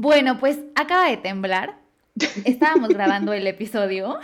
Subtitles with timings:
[0.00, 1.76] Bueno, pues acaba de temblar.
[2.46, 4.18] Estábamos grabando el episodio.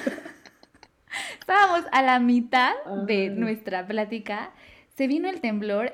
[1.38, 2.72] Estábamos a la mitad
[3.06, 4.52] de nuestra plática.
[4.96, 5.92] Se vino el temblor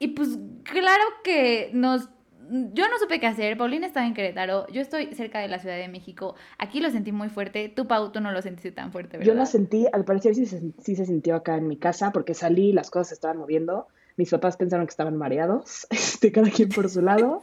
[0.00, 0.30] y pues
[0.64, 2.08] claro que nos
[2.50, 3.56] yo no supe qué hacer.
[3.56, 4.66] Paulina estaba en Querétaro.
[4.66, 6.34] Yo estoy cerca de la Ciudad de México.
[6.58, 7.68] Aquí lo sentí muy fuerte.
[7.68, 9.32] Tú, Pau, tú no lo sentiste tan fuerte, ¿verdad?
[9.32, 12.34] Yo lo sentí, al parecer sí se, sí se sintió acá en mi casa porque
[12.34, 13.86] salí, las cosas se estaban moviendo.
[14.16, 17.42] Mis papás pensaron que estaban mareados, este, cada quien por su lado.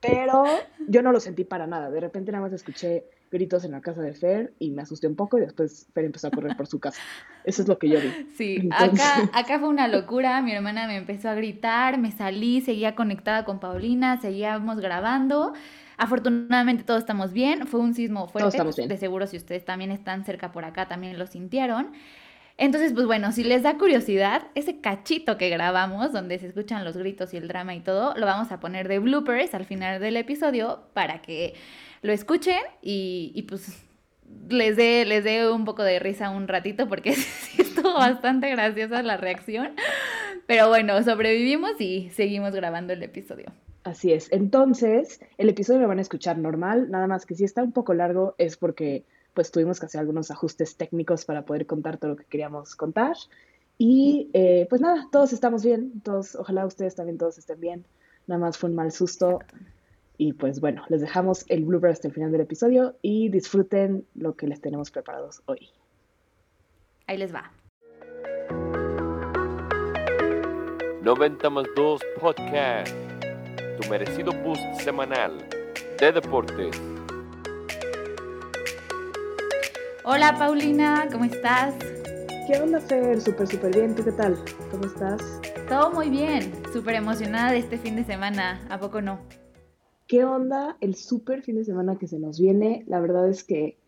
[0.00, 0.44] Pero
[0.88, 1.90] yo no lo sentí para nada.
[1.90, 5.14] De repente nada más escuché gritos en la casa de Fer y me asusté un
[5.14, 7.00] poco y después Fer empezó a correr por su casa.
[7.44, 8.10] Eso es lo que yo vi.
[8.36, 10.40] Sí, acá, acá fue una locura.
[10.42, 15.52] Mi hermana me empezó a gritar, me salí, seguía conectada con Paulina, seguíamos grabando.
[15.96, 17.66] Afortunadamente todos estamos bien.
[17.66, 18.40] Fue un sismo fuerte.
[18.40, 18.88] Todos estamos bien.
[18.88, 21.92] De seguro si ustedes también están cerca por acá también lo sintieron.
[22.60, 26.94] Entonces, pues bueno, si les da curiosidad, ese cachito que grabamos, donde se escuchan los
[26.94, 30.18] gritos y el drama y todo, lo vamos a poner de bloopers al final del
[30.18, 31.54] episodio para que
[32.02, 33.82] lo escuchen y, pues
[34.50, 39.02] les dé, les dé un poco de risa un ratito porque sí estuvo bastante graciosa
[39.02, 39.70] la reacción.
[40.46, 43.46] Pero bueno, sobrevivimos y seguimos grabando el episodio.
[43.84, 44.30] Así es.
[44.32, 47.94] Entonces, el episodio lo van a escuchar normal, nada más que si está un poco
[47.94, 52.16] largo es porque pues tuvimos que hacer algunos ajustes técnicos para poder contar todo lo
[52.16, 53.16] que queríamos contar.
[53.78, 57.84] Y eh, pues nada, todos estamos bien, todos, ojalá ustedes también todos estén bien.
[58.26, 59.40] Nada más fue un mal susto.
[60.18, 64.36] Y pues bueno, les dejamos el blooper hasta el final del episodio y disfruten lo
[64.36, 65.70] que les tenemos preparados hoy.
[67.06, 67.50] Ahí les va.
[71.02, 72.94] 90 más 2 Podcast,
[73.80, 75.38] tu merecido boost semanal
[75.98, 76.89] de deportes.
[80.02, 81.74] Hola Paulina, ¿cómo estás?
[82.46, 83.20] ¿Qué onda, Fer?
[83.20, 83.94] Súper, súper bien.
[83.94, 84.34] ¿Tú qué tal?
[84.70, 85.20] ¿Cómo estás?
[85.68, 86.52] Todo muy bien.
[86.72, 88.66] Súper emocionada de este fin de semana.
[88.70, 89.20] ¿A poco no?
[90.06, 92.82] ¿Qué onda el súper fin de semana que se nos viene?
[92.88, 93.78] La verdad es que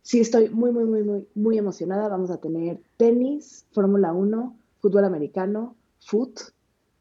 [0.00, 2.08] sí estoy muy, muy, muy, muy, muy emocionada.
[2.08, 6.40] Vamos a tener tenis, Fórmula 1, fútbol americano, foot.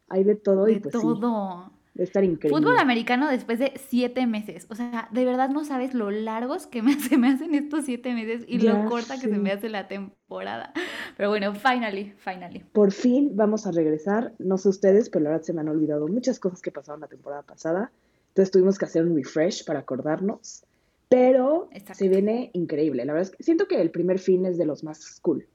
[0.10, 1.72] Hay de todo de y pues todo.
[1.94, 2.58] De estar increíble.
[2.58, 4.66] Fútbol americano después de siete meses.
[4.70, 8.14] O sea, de verdad no sabes lo largos que me, se me hacen estos siete
[8.14, 10.74] meses y lo corta que se me hace la temporada.
[11.18, 12.64] Pero bueno, finally, finally.
[12.72, 14.34] Por fin vamos a regresar.
[14.40, 17.08] No sé ustedes, pero la verdad se me han olvidado muchas cosas que pasaron la
[17.08, 17.92] temporada pasada.
[18.30, 20.64] Entonces tuvimos que hacer un refresh para acordarnos.
[21.10, 23.04] Pero se viene increíble.
[23.04, 25.46] La verdad es que siento que el primer fin es de los más cool.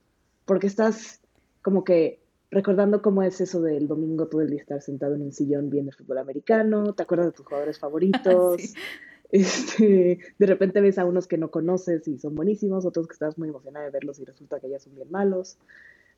[0.45, 1.23] Porque estás
[1.63, 2.21] como que
[2.51, 5.93] recordando cómo es eso del domingo todo el día estar sentado en un sillón viendo
[5.93, 8.75] fútbol americano, te acuerdas de tus jugadores favoritos,
[9.31, 13.39] este, de repente ves a unos que no conoces y son buenísimos, otros que estás
[13.39, 15.59] muy emocionada de verlos y resulta que ya son bien malos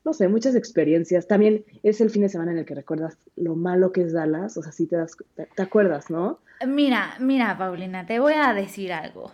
[0.04, 1.26] no sé, muchas experiencias.
[1.26, 4.56] También es el fin de semana en el que recuerdas lo malo que es Dallas,
[4.56, 6.38] o sea, sí te, das, te, acuerdas, ¿no?
[6.66, 9.30] Mira, mira, Paulina, te voy a decir algo.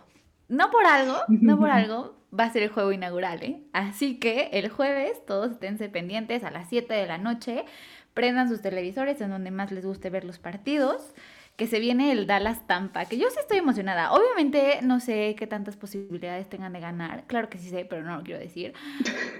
[0.48, 3.62] No por algo, no por algo, va a ser el juego inaugural, ¿eh?
[3.72, 7.64] Así que el jueves todos esténse pendientes a las 7 de la noche,
[8.12, 11.14] prendan sus televisores en donde más les guste ver los partidos
[11.56, 14.12] que se viene el Dallas Tampa, que yo sí estoy emocionada.
[14.12, 18.16] Obviamente no sé qué tantas posibilidades tengan de ganar, claro que sí sé, pero no
[18.16, 18.72] lo quiero decir.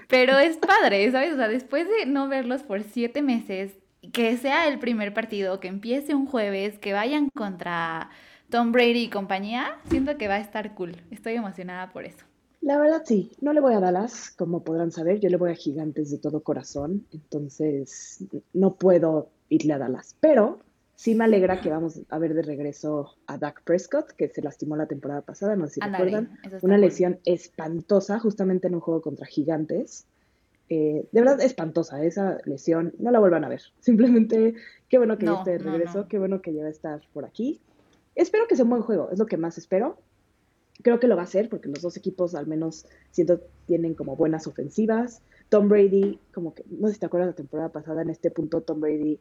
[0.07, 1.33] Pero es padre, ¿sabes?
[1.33, 3.73] O sea, después de no verlos por siete meses,
[4.13, 8.09] que sea el primer partido, que empiece un jueves, que vayan contra
[8.55, 10.95] Tom Brady y compañía, siento que va a estar cool.
[11.11, 12.23] Estoy emocionada por eso.
[12.61, 15.55] La verdad sí, no le voy a Dallas, como podrán saber, yo le voy a
[15.55, 18.23] Gigantes de todo corazón, entonces
[18.53, 20.59] no puedo irle a Dallas, pero
[20.95, 24.77] Sí me alegra que vamos a ver de regreso a Dak Prescott, que se lastimó
[24.77, 26.39] la temporada pasada, no sé si recuerdan.
[26.61, 30.05] Una lesión espantosa justamente en un juego contra gigantes.
[30.69, 33.61] Eh, de verdad espantosa esa lesión, no la vuelvan a ver.
[33.81, 34.55] Simplemente,
[34.87, 37.25] qué bueno que ya esté de regreso, qué bueno que ya va a estar por
[37.25, 37.59] aquí.
[38.15, 39.97] Espero que sea un buen juego, es lo que más espero.
[40.81, 44.15] Creo que lo va a ser porque los dos equipos al menos siento tienen como
[44.15, 45.21] buenas ofensivas.
[45.49, 48.61] Tom Brady, como que, no sé si te acuerdas la temporada pasada, en este punto
[48.61, 49.19] Tom Brady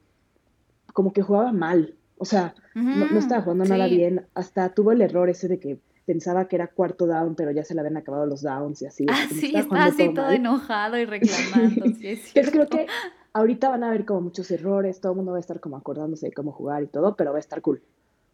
[0.93, 1.95] como que jugaba mal.
[2.17, 4.27] O sea, no, estaba jugando nada bien.
[4.35, 7.75] Hasta tuvo el error ese de que pensaba que era cuarto down, pero ya se
[7.75, 9.07] le habían acabado los downs y así.
[9.11, 11.87] Ah, sí, está así todo, enojado y reclamando.
[11.87, 12.87] sí, creo que
[13.33, 16.27] ahorita van a haber como muchos errores, todo el mundo va a estar como acordándose
[16.27, 17.83] de cómo jugar y todo, pero va a estar cool.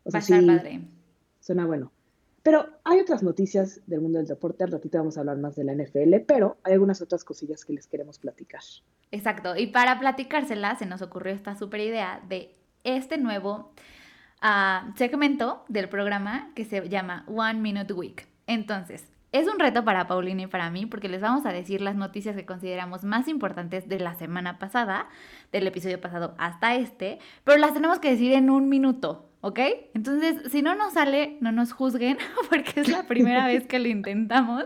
[0.05, 0.81] O sea, va a estar padre.
[1.41, 1.93] Suena bueno.
[2.43, 5.64] Pero hay otras noticias del mundo del deporte, al ratito vamos a hablar más de
[5.64, 8.62] la NFL, pero hay algunas otras cosillas que les queremos platicar.
[9.11, 12.55] Exacto, y para platicárselas se nos ocurrió esta super idea de
[12.85, 13.73] este nuevo
[14.43, 18.26] uh, segmento del programa que se llama One Minute Week.
[18.46, 21.94] Entonces, es un reto para Paulina y para mí porque les vamos a decir las
[21.94, 25.08] noticias que consideramos más importantes de la semana pasada,
[25.53, 29.30] del episodio pasado hasta este, pero las tenemos que decir en un minuto.
[29.40, 29.58] ¿Ok?
[29.94, 33.88] Entonces, si no nos sale, no nos juzguen, porque es la primera vez que lo
[33.88, 34.64] intentamos.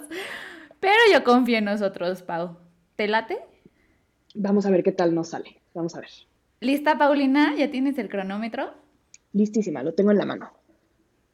[0.81, 2.57] Pero yo confío en nosotros, Pau.
[2.97, 3.39] ¿Te late?
[4.35, 5.61] Vamos a ver qué tal nos sale.
[5.75, 6.11] Vamos a ver.
[6.61, 7.55] ¿Lista, Paulina?
[7.57, 8.73] ¿Ya tienes el cronómetro?
[9.33, 10.51] Listísima, lo tengo en la mano.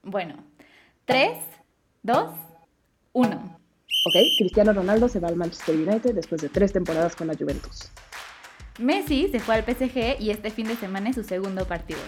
[0.03, 0.45] Bueno,
[1.05, 1.39] tres,
[2.03, 2.33] dos,
[3.13, 3.59] uno.
[4.07, 7.91] Ok, Cristiano Ronaldo se va al Manchester United después de tres temporadas con la Juventus.
[8.79, 12.01] Messi se fue al PSG y este fin de semana es su segundo partido.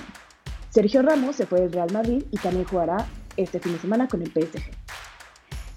[0.72, 4.22] Sergio Ramos se fue del Real Madrid y también jugará este fin de semana con
[4.22, 4.62] el PSG.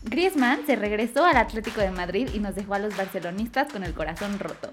[0.04, 3.94] Griezmann se regresó al Atlético de Madrid y nos dejó a los barcelonistas con el
[3.94, 4.70] corazón roto.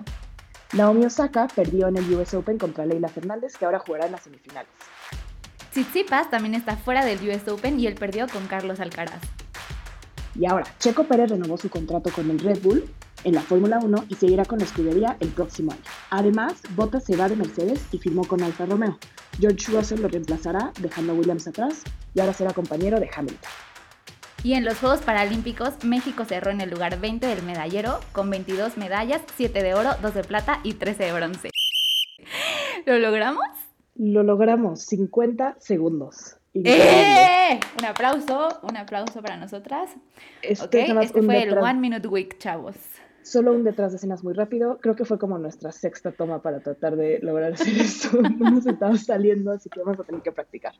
[0.75, 4.23] Naomi Osaka perdió en el US Open contra Leila Fernández, que ahora jugará en las
[4.23, 4.71] semifinales.
[5.73, 9.23] Tsitsipas también está fuera del US Open y él perdió con Carlos Alcaraz.
[10.37, 12.89] Y ahora, Checo Pérez renovó su contrato con el Red Bull
[13.25, 15.83] en la Fórmula 1 y seguirá con la escudería el próximo año.
[16.11, 18.99] Además, Bottas se va de Mercedes y firmó con Alfa Romeo.
[19.39, 21.83] George Russell lo reemplazará, dejando a Williams atrás,
[22.15, 23.51] y ahora será compañero de Hamilton.
[24.45, 28.77] Y en los Juegos Paralímpicos, México cerró en el lugar 20 del medallero con 22
[28.77, 31.51] medallas, 7 de oro, 2 de plata y 13 de bronce.
[32.87, 33.47] ¿Lo logramos?
[33.95, 36.37] Lo logramos, 50 segundos.
[36.55, 37.61] ¡Eh!
[37.79, 39.91] Un aplauso, un aplauso para nosotras.
[40.43, 42.75] Este, este fue el One Minute Week, chavos.
[43.23, 44.79] Solo un detrás de escenas muy rápido.
[44.81, 48.21] Creo que fue como nuestra sexta toma para tratar de lograr hacer esto.
[48.21, 50.75] No nos estaba saliendo, así que vamos a tener que practicar.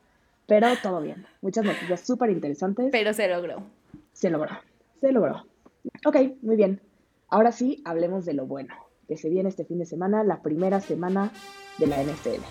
[0.45, 1.25] Pero todo bien.
[1.41, 2.89] Muchas noticias súper interesantes.
[2.91, 3.63] Pero se logró.
[4.11, 4.51] Se logró.
[4.99, 5.45] Se logró.
[6.05, 6.81] Ok, muy bien.
[7.29, 8.75] Ahora sí, hablemos de lo bueno.
[9.07, 11.31] Que se viene este fin de semana, la primera semana
[11.77, 12.43] de la NFL.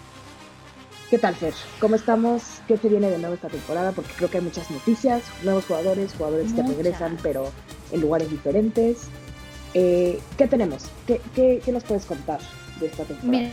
[1.11, 1.53] ¿Qué tal, Fer?
[1.79, 2.63] ¿Cómo estamos?
[2.67, 3.93] ¿Qué se viene de nuevo esta temporada?
[3.93, 7.45] Porque creo que hay muchas noticias, nuevos jugadores, jugadores que regresan, pero
[7.91, 9.11] en lugares diferentes.
[9.75, 10.91] Eh, ¿Qué tenemos?
[11.07, 12.41] ¿Qué, ¿Qué, qué, nos puedes contar
[12.79, 13.31] de esta temporada?
[13.31, 13.51] Mira,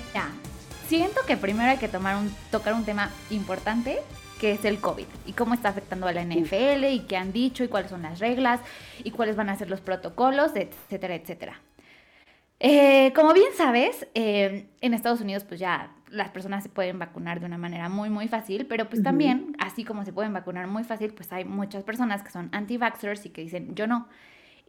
[0.88, 4.00] siento que primero hay que tomar un, tocar un tema importante
[4.40, 7.64] que es el COVID y cómo está afectando a la NFL y qué han dicho
[7.64, 8.62] y cuáles son las reglas
[9.04, 11.62] y cuáles van a ser los protocolos, etcétera, etcétera.
[12.62, 17.40] Eh, como bien sabes, eh, en Estados Unidos pues ya las personas se pueden vacunar
[17.40, 20.84] de una manera muy muy fácil, pero pues también, así como se pueden vacunar muy
[20.84, 24.08] fácil, pues hay muchas personas que son anti-vaxxers y que dicen yo no.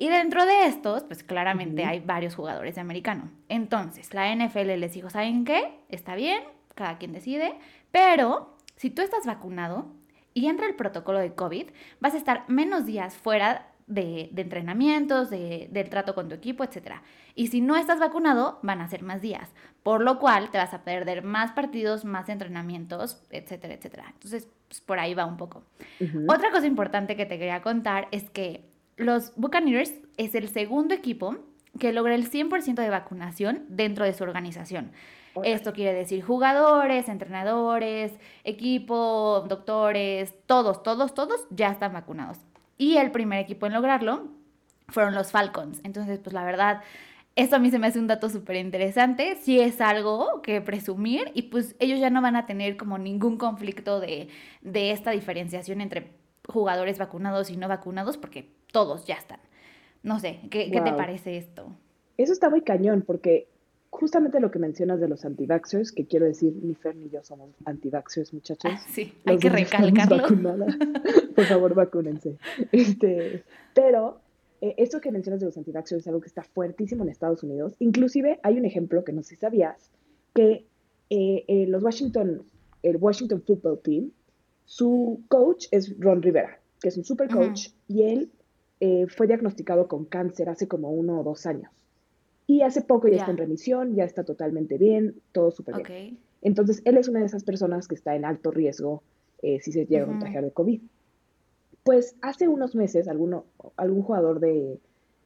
[0.01, 3.31] Y dentro de estos, pues claramente hay varios jugadores de americano.
[3.51, 5.75] Entonces, la NFL les dijo, ¿saben qué?
[5.91, 6.43] Está bien,
[6.75, 7.53] cada quien decide,
[7.93, 9.93] pero si tú estás vacunado
[10.33, 11.67] y entra el protocolo de COVID,
[12.01, 16.93] vas a estar menos días fuera de, entrenamientos, de, del trato con tu equipo, etc.
[17.35, 19.51] Y si no estás vacunado, van a ser más días,
[19.83, 24.07] por lo cual te vas a perder más partidos, más entrenamientos, etcétera, etcétera.
[24.15, 25.63] Entonces, pues, por ahí va un poco.
[26.27, 28.70] Otra cosa importante que te quería contar es que
[29.01, 31.37] los Buccaneers es el segundo equipo
[31.79, 34.93] que logra el 100% de vacunación dentro de su organización.
[35.45, 38.13] Esto quiere decir jugadores, entrenadores,
[38.45, 42.39] equipo, doctores, todos, todos, todos ya están vacunados.
[42.77, 44.29] Y el primer equipo en lograrlo
[44.89, 45.81] fueron los Falcons.
[45.85, 46.83] Entonces, pues la verdad,
[47.37, 49.37] esto a mí se me hace un dato súper interesante.
[49.41, 53.37] Sí es algo que presumir y pues ellos ya no van a tener como ningún
[53.37, 54.29] conflicto de,
[54.63, 56.20] de esta diferenciación entre
[56.51, 59.41] jugadores vacunados y no vacunados porque todos ya están.
[60.03, 61.77] No sé, ¿qué, ¿qué te parece esto?
[62.17, 63.49] Eso está muy cañón porque
[63.91, 67.51] justamente lo que mencionas de los antivaxxers, que quiero decir, ni Fer ni yo somos
[67.65, 68.73] antivaxxers, muchachos.
[68.73, 70.23] Ah, sí, hay que recalcarlo.
[71.37, 72.39] Por favor, vacúnense.
[72.73, 74.21] Este, pero
[74.61, 77.75] eh, esto que mencionas de los antivaxxers es algo que está fuertísimo en Estados Unidos.
[77.81, 79.91] Inclusive hay un ejemplo que no sé si sabías,
[80.35, 80.67] que
[81.11, 82.43] eh, eh, los Washington,
[82.83, 84.11] el Washington Football Team,
[84.71, 88.31] su coach es Ron Rivera, que es un super coach, y él
[89.09, 91.73] fue diagnosticado con cáncer hace como uno o dos años.
[92.47, 96.19] Y hace poco ya, está en remisión, ya está totalmente bien, todo súper bien.
[96.41, 99.03] Entonces, él es una de esas personas que está en alto riesgo
[99.43, 100.81] eh, si se llega a contagiar de COVID.
[101.83, 103.47] Pues hace unos meses, alguno,
[103.77, 104.79] algún jugador de,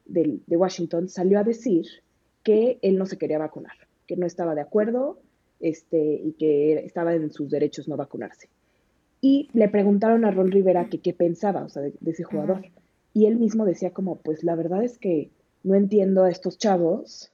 [0.07, 1.85] de, Washington salió a decir
[2.41, 3.75] que él no se quería vacunar,
[4.07, 5.19] que no estaba de acuerdo
[5.59, 8.49] este, y que estaba en sus derechos no vacunarse.
[9.21, 12.63] Y le preguntaron a Ron Rivera que qué pensaba, o sea, de, ese jugador.
[13.13, 15.29] Y él mismo decía como, pues la verdad es que
[15.63, 17.31] no entiendo a estos chavos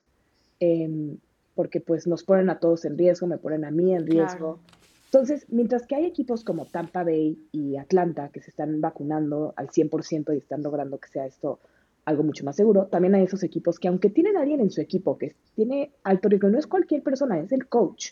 [0.60, 1.18] em,
[1.56, 4.60] porque pues nos ponen a todos en riesgo, me ponen a mí en riesgo.
[5.06, 9.68] Entonces, mientras que hay equipos como Tampa Bay y Atlanta que se están vacunando al
[9.68, 11.60] 100% y están logrando que sea esto
[12.06, 14.80] algo mucho más seguro, también hay esos equipos que aunque tienen a alguien en su
[14.80, 18.12] equipo que tiene alto riesgo, no es cualquier persona, es el coach.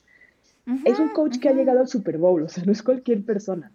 [0.85, 3.71] Es un coach que ha llegado al Super Bowl, o sea, no es cualquier persona.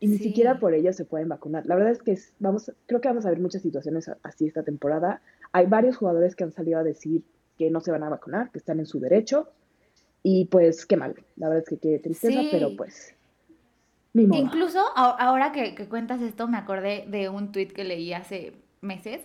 [0.00, 1.64] Y ni siquiera por ello se pueden vacunar.
[1.66, 5.20] La verdad es que vamos, creo que vamos a ver muchas situaciones así esta temporada.
[5.52, 7.22] Hay varios jugadores que han salido a decir
[7.56, 9.48] que no se van a vacunar, que están en su derecho.
[10.24, 13.14] Y pues qué mal, la verdad es que qué tristeza, pero pues
[14.14, 19.22] Incluso ahora que, que, cuentas esto, me acordé de un tweet que leí hace meses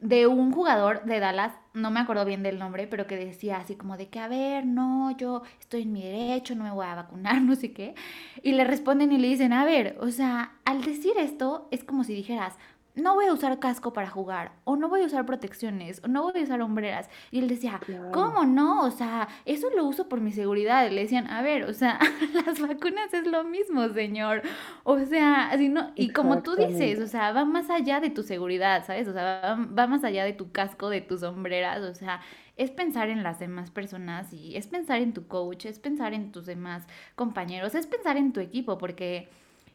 [0.00, 3.74] de un jugador de Dallas, no me acuerdo bien del nombre, pero que decía así
[3.74, 6.94] como de que, a ver, no, yo estoy en mi derecho, no me voy a
[6.94, 7.94] vacunar, no sé qué.
[8.42, 12.04] Y le responden y le dicen, a ver, o sea, al decir esto es como
[12.04, 12.54] si dijeras,
[12.98, 16.22] no voy a usar casco para jugar, o no voy a usar protecciones, o no
[16.22, 17.08] voy a usar hombreras.
[17.30, 17.80] Y él decía,
[18.12, 18.82] ¿cómo no?
[18.84, 20.86] O sea, eso lo uso por mi seguridad.
[20.86, 21.98] Y le decían, a ver, o sea,
[22.46, 24.42] las vacunas es lo mismo, señor.
[24.84, 28.22] O sea, así no, y como tú dices, o sea, va más allá de tu
[28.22, 29.08] seguridad, ¿sabes?
[29.08, 32.20] O sea, va, más allá de tu casco, de tus hombreras, o sea,
[32.56, 36.32] es pensar en las demás personas y es pensar en tu coach, es pensar en
[36.32, 39.28] tus demás compañeros, es pensar en tu equipo, porque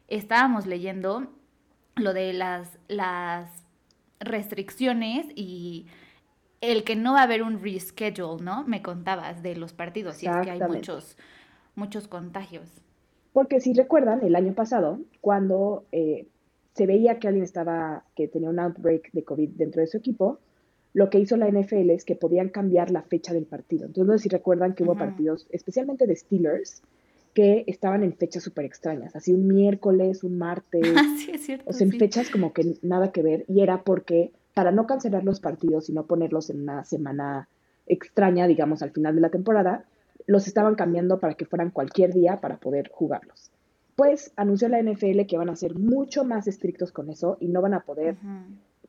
[0.08, 1.28] estábamos leyendo
[1.96, 3.48] lo de las, las
[4.20, 5.86] restricciones y
[6.60, 8.64] el que no va a haber un reschedule, ¿no?
[8.64, 11.16] Me contabas de los partidos, y es que hay muchos,
[11.74, 12.68] muchos contagios.
[13.32, 16.26] Porque si recuerdan, el año pasado, cuando eh,
[16.74, 20.38] se veía que alguien estaba, que tenía un outbreak de COVID dentro de su equipo,
[20.92, 23.86] lo que hizo la NFL es que podían cambiar la fecha del partido.
[23.86, 26.82] Entonces, no sé si recuerdan que hubo partidos, especialmente de Steelers,
[27.34, 30.82] que estaban en fechas súper extrañas, así un miércoles, un martes,
[31.18, 34.32] sí, es cierto, o sea, en fechas como que nada que ver, y era porque
[34.54, 37.48] para no cancelar los partidos y no ponerlos en una semana
[37.86, 39.84] extraña, digamos, al final de la temporada,
[40.26, 43.50] los estaban cambiando para que fueran cualquier día para poder jugarlos.
[43.96, 47.60] Pues anunció la NFL que van a ser mucho más estrictos con eso y no
[47.60, 48.16] van a poder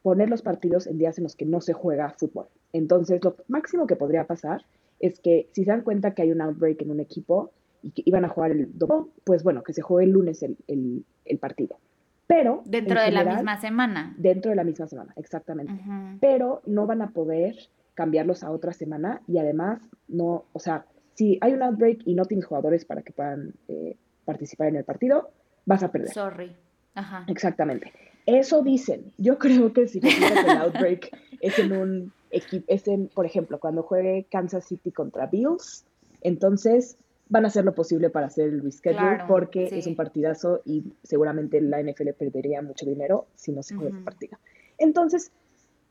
[0.02, 2.48] poner los partidos en días en los que no se juega fútbol.
[2.74, 4.66] Entonces, lo máximo que podría pasar
[5.00, 7.52] es que si se dan cuenta que hay un outbreak en un equipo,
[7.86, 11.06] y que iban a jugar el domingo, pues bueno, que se juegue el lunes el,
[11.40, 11.78] partido.
[12.26, 12.64] Pero...
[12.66, 14.16] Dentro de la misma semana.
[14.18, 15.80] Dentro de la misma semana, exactamente.
[16.20, 17.56] Pero no van a poder
[17.94, 22.26] cambiarlos a otra semana y además no, o sea, si hay un outbreak y no
[22.26, 25.30] tienes jugadores para que puedan eh, participar en el partido,
[25.68, 26.12] vas a perder.
[26.12, 26.56] Sorry.
[26.96, 27.24] Ajá.
[27.28, 27.94] Exactamente.
[28.26, 29.14] Eso dicen.
[29.20, 33.84] Yo creo que si el outbreak es en un equipo, es en, por ejemplo, cuando
[33.84, 35.86] juegue Kansas City contra Bills,
[36.22, 40.84] entonces van a hacer lo posible para hacer el reschedule porque es un partidazo y
[41.04, 44.38] seguramente la NFL perdería mucho dinero si no se juega el partido.
[44.78, 45.32] Entonces,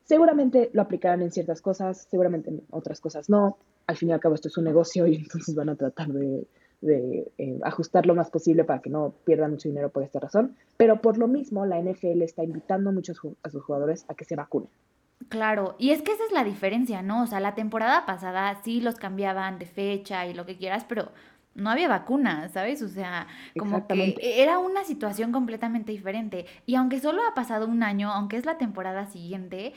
[0.04, 3.58] seguramente lo aplicarán en ciertas cosas, seguramente en otras cosas no.
[3.86, 6.46] Al fin y al cabo esto es un negocio y entonces van a tratar de,
[6.82, 10.56] eh, ajustar lo más posible para que no pierdan mucho dinero por esta razón.
[10.76, 14.36] Pero por lo mismo, la NFL está invitando muchos a sus jugadores a que se
[14.36, 14.68] vacunen.
[15.28, 17.22] Claro, y es que esa es la diferencia, ¿no?
[17.22, 21.12] O sea, la temporada pasada sí los cambiaban de fecha y lo que quieras, pero
[21.54, 22.82] no había vacunas, ¿sabes?
[22.82, 23.26] O sea,
[23.58, 26.46] como que era una situación completamente diferente.
[26.66, 29.72] Y aunque solo ha pasado un año, aunque es la temporada siguiente,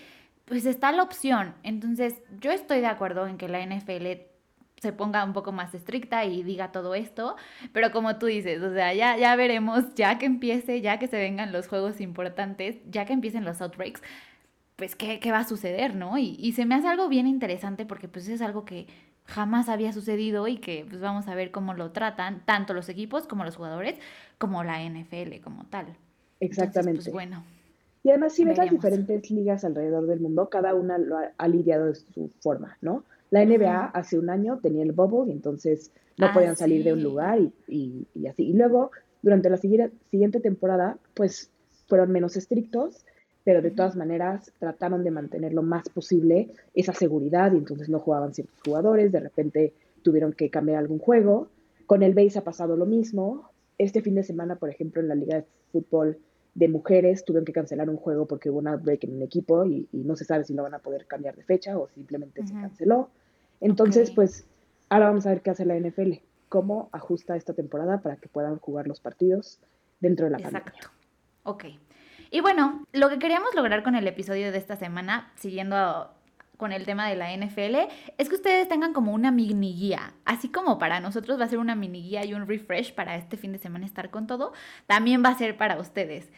[0.46, 1.54] pues está la opción.
[1.64, 4.06] Entonces, yo estoy de acuerdo en que la NFL
[4.80, 7.36] se ponga un poco más estricta y diga todo esto,
[7.74, 11.18] pero como tú dices, o sea, ya, ya veremos, ya que empiece, ya que se
[11.18, 14.04] vengan los juegos importantes, ya que empiecen los outbreaks,
[14.78, 16.18] pues qué, qué va a suceder, ¿no?
[16.18, 18.88] Y, y, se me hace algo bien interesante porque pues es algo que
[19.26, 23.28] jamás había sucedido y que pues vamos a ver cómo lo tratan tanto los equipos
[23.28, 23.96] como los jugadores,
[24.38, 25.88] como la NFL como tal.
[26.40, 27.02] Exactamente.
[27.02, 27.44] pues, bueno.
[28.04, 31.88] Y además, si ves las diferentes ligas alrededor del mundo, cada una lo ha, lidiado
[31.88, 33.04] de su forma, ¿no?
[33.32, 36.94] La NBA hace un año tenía el bubble y entonces no ah, podían salir de
[36.94, 38.44] un lugar y, y, y, así.
[38.44, 38.92] Y luego,
[39.24, 41.50] durante la siguiente temporada, pues
[41.88, 43.04] fueron menos estrictos
[43.48, 47.98] pero de todas maneras trataron de mantener lo más posible esa seguridad y entonces no
[47.98, 51.48] jugaban ciertos jugadores, de repente tuvieron que cambiar algún juego.
[51.86, 53.50] Con el base ha pasado lo mismo.
[53.78, 56.18] Este fin de semana, por ejemplo, en la Liga de Fútbol
[56.56, 59.88] de Mujeres tuvieron que cancelar un juego porque hubo un outbreak en un equipo y,
[59.94, 63.12] no se sabe si lo van a poder cambiar de fecha o simplemente se canceló.
[63.62, 64.46] Entonces, pues
[64.90, 66.16] ahora vamos a ver qué hace la NFL,
[66.50, 69.62] cómo ajusta esta temporada para que puedan jugar los partidos
[70.02, 70.74] dentro de la Exacto.
[70.74, 70.92] pandemia.
[71.44, 71.87] Ok.
[72.32, 76.12] Y bueno, lo que queríamos lograr con el episodio de esta semana, siguiendo
[76.58, 77.76] con el tema de la NFL,
[78.18, 80.14] es que ustedes tengan como una mini guía.
[80.26, 83.38] Así como para nosotros va a ser una mini guía y un refresh para este
[83.38, 84.54] fin de semana estar con todo,
[84.88, 86.30] también va a ser para ustedes.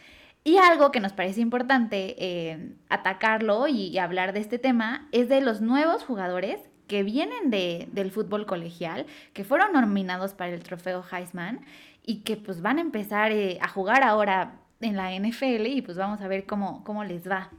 [0.44, 5.42] Y algo que nos parece importante eh, atacarlo y, hablar de este tema es de
[5.42, 11.04] los nuevos jugadores que vienen de, del fútbol colegial, que fueron nominados para el trofeo
[11.12, 11.62] Heisman
[12.04, 15.98] y que pues van a empezar eh, a jugar ahora en la NFL y pues
[15.98, 17.52] vamos a ver cómo, cómo les va.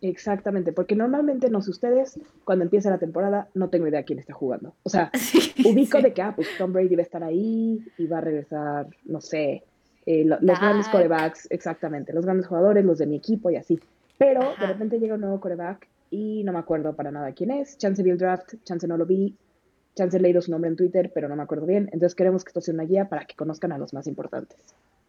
[0.00, 4.34] Exactamente, porque normalmente no sé ustedes, cuando empieza la temporada, no tengo idea quién está
[4.34, 4.74] jugando.
[4.82, 5.10] O sea,
[5.64, 8.86] ubico de que, ah, pues Tom Brady va a estar ahí y va a regresar,
[9.04, 9.64] no sé,
[10.04, 13.80] eh, los grandes corebacks, exactamente, los grandes jugadores, los de mi equipo y así.
[14.18, 17.78] Pero de repente llega un nuevo coreback y no me acuerdo para nada quién es.
[17.78, 19.34] Chance vi el draft, chance no lo vi,
[19.94, 21.84] chance he leído su nombre en Twitter, pero no me acuerdo bien.
[21.92, 24.58] Entonces queremos que esto sea una guía para que conozcan a los más importantes.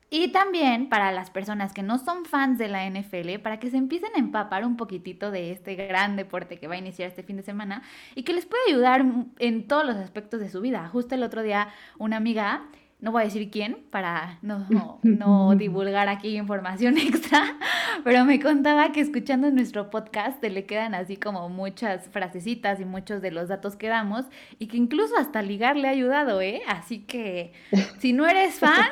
[0.09, 3.77] Y también para las personas que no son fans de la NFL, para que se
[3.77, 7.37] empiecen a empapar un poquitito de este gran deporte que va a iniciar este fin
[7.37, 7.81] de semana
[8.13, 9.03] y que les puede ayudar
[9.39, 10.87] en todos los aspectos de su vida.
[10.89, 12.65] Justo el otro día una amiga
[13.05, 14.65] no voy a decir quién para no,
[15.03, 17.55] no, divulgar aquí información extra,
[18.03, 23.21] pero me contaba que escuchando nuestro podcast le quedan así como muchas frasecitas y muchos
[23.21, 24.25] de los datos que damos
[24.57, 26.63] y que incluso hasta ligar le ha ayudado, ¿eh?
[26.67, 27.53] Así que
[27.99, 28.89] si no eres fan,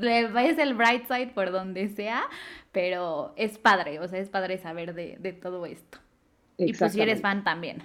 [0.00, 2.22] le vayas el bright side por donde sea,
[2.72, 5.98] pero es padre, o sea, es padre saber de, de todo esto.
[6.56, 7.82] Y pues si eres fan también,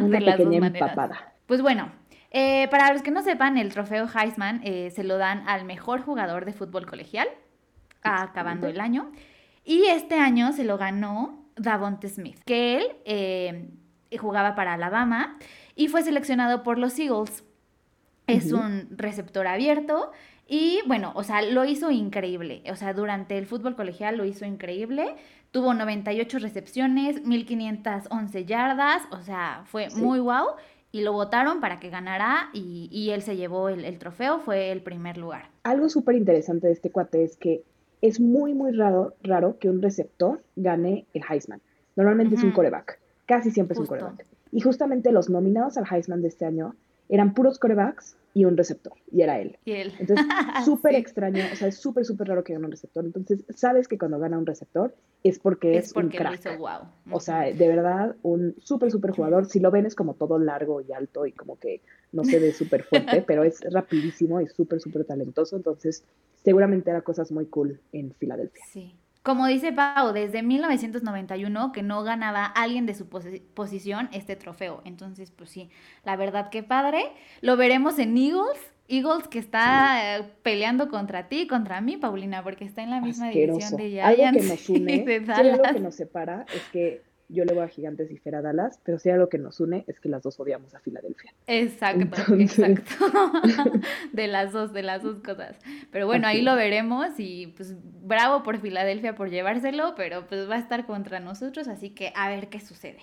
[0.00, 0.96] de las dos maneras.
[1.44, 1.92] Pues bueno,
[2.30, 6.02] eh, para los que no sepan, el trofeo Heisman eh, se lo dan al mejor
[6.02, 7.28] jugador de fútbol colegial,
[8.02, 9.10] acabando el año.
[9.64, 13.70] Y este año se lo ganó Davonte Smith, que él eh,
[14.18, 15.38] jugaba para Alabama
[15.74, 17.44] y fue seleccionado por los Eagles.
[18.26, 20.12] Es un receptor abierto
[20.46, 22.62] y bueno, o sea, lo hizo increíble.
[22.70, 25.16] O sea, durante el fútbol colegial lo hizo increíble.
[25.50, 30.56] Tuvo 98 recepciones, 1511 yardas, o sea, fue muy guau
[30.90, 35.18] y lo votaron para que ganara y, él se llevó el, trofeo, fue el primer
[35.18, 35.50] lugar.
[35.62, 37.62] Algo súper interesante de este cuate es que
[38.00, 41.60] es muy, muy raro, raro que un receptor gane el Heisman.
[41.96, 44.24] Normalmente es un coreback, casi siempre es un coreback.
[44.52, 46.74] Y justamente los nominados al Heisman de este año
[47.08, 49.58] eran puros corebacks y un receptor, y era él.
[49.64, 49.92] Y él.
[49.98, 50.26] Entonces,
[50.64, 53.04] súper extraño, o sea, es súper, súper raro que gane un receptor.
[53.04, 56.40] Entonces, sabes que cuando gana un receptor es porque es, un crack.
[57.10, 59.46] O sea, de verdad, un súper, súper jugador.
[59.46, 61.80] Si lo ven es como todo largo y alto y como que
[62.12, 65.56] no se ve súper fuerte, pero es rapidísimo y súper, súper talentoso.
[65.56, 66.04] Entonces,
[66.44, 68.62] seguramente era cosas muy cool en Filadelfia.
[68.70, 68.94] Sí.
[69.22, 74.80] Como dice Pau, desde 1991 que no ganaba alguien de su posición este trofeo.
[74.84, 75.70] Entonces, pues sí,
[76.04, 77.04] la verdad que padre.
[77.40, 78.58] Lo veremos en Eagles.
[78.90, 83.28] Eagles que está eh, peleando contra ti, contra mí, Paulina, porque está en la misma
[83.28, 84.18] división de Giants.
[84.18, 88.10] Algo que nos une, algo que nos separa es que yo le voy a Gigantes
[88.10, 90.74] y Fer a Dallas, pero si algo que nos une es que las dos odiamos
[90.74, 91.32] a Filadelfia.
[91.46, 93.06] Exacto, exacto.
[94.12, 95.56] de las dos, de las dos cosas.
[95.90, 100.56] Pero bueno, ahí lo veremos y pues bravo por Filadelfia por llevárselo, pero pues va
[100.56, 103.02] a estar contra nosotros, así que a ver qué sucede.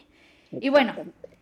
[0.52, 0.94] Y bueno,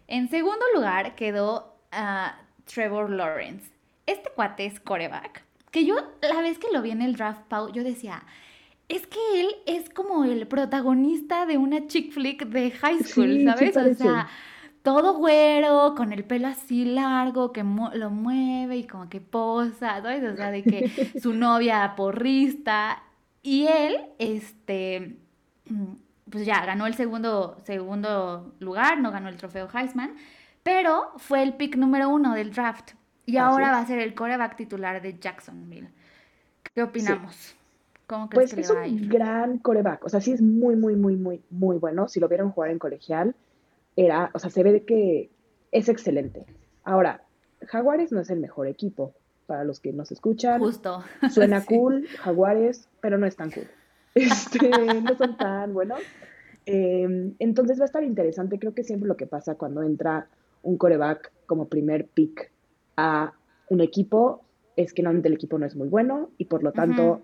[0.08, 2.32] en segundo lugar quedó uh,
[2.66, 3.72] Trevor Lawrence.
[4.06, 7.72] Este cuate es coreback, que yo la vez que lo vi en el draft, Pau,
[7.72, 8.24] yo decía,
[8.90, 13.78] es que él es como el protagonista de una chick flick de high school, ¿sabes?
[13.78, 14.28] o sea,
[14.84, 20.24] todo güero, con el pelo así largo, que lo mueve y como que posa, ¿sabes?
[20.32, 23.02] O sea, de que su novia porrista.
[23.42, 25.18] Y él, este,
[26.30, 30.16] pues ya ganó el segundo, segundo lugar, no ganó el trofeo Heisman,
[30.64, 32.92] pero fue el pick número uno del draft.
[33.26, 35.90] Y ahora va a ser el coreback titular de Jacksonville.
[36.74, 37.56] ¿Qué opinamos?
[38.32, 40.06] Pues es un gran coreback.
[40.06, 42.08] O sea, sí es muy, muy, muy, muy, muy bueno.
[42.08, 43.36] Si lo vieron jugar en colegial,
[43.96, 45.30] era, o sea, se ve que
[45.72, 46.46] es excelente.
[46.84, 47.24] Ahora,
[47.68, 49.14] Jaguares no es el mejor equipo.
[49.46, 50.60] Para los que nos escuchan.
[50.60, 51.04] Justo.
[51.30, 53.68] Suena cool, Jaguares, pero no es tan cool.
[54.16, 56.00] Este, no son tan buenos.
[56.66, 58.60] Em, entonces va a estar interesante.
[58.60, 60.28] Creo que siempre lo que pasa cuando entra
[60.62, 62.52] un coreback como primer pick
[62.96, 63.34] a
[63.70, 64.44] un equipo
[64.76, 67.22] es que normalmente el equipo no es muy bueno y por lo tanto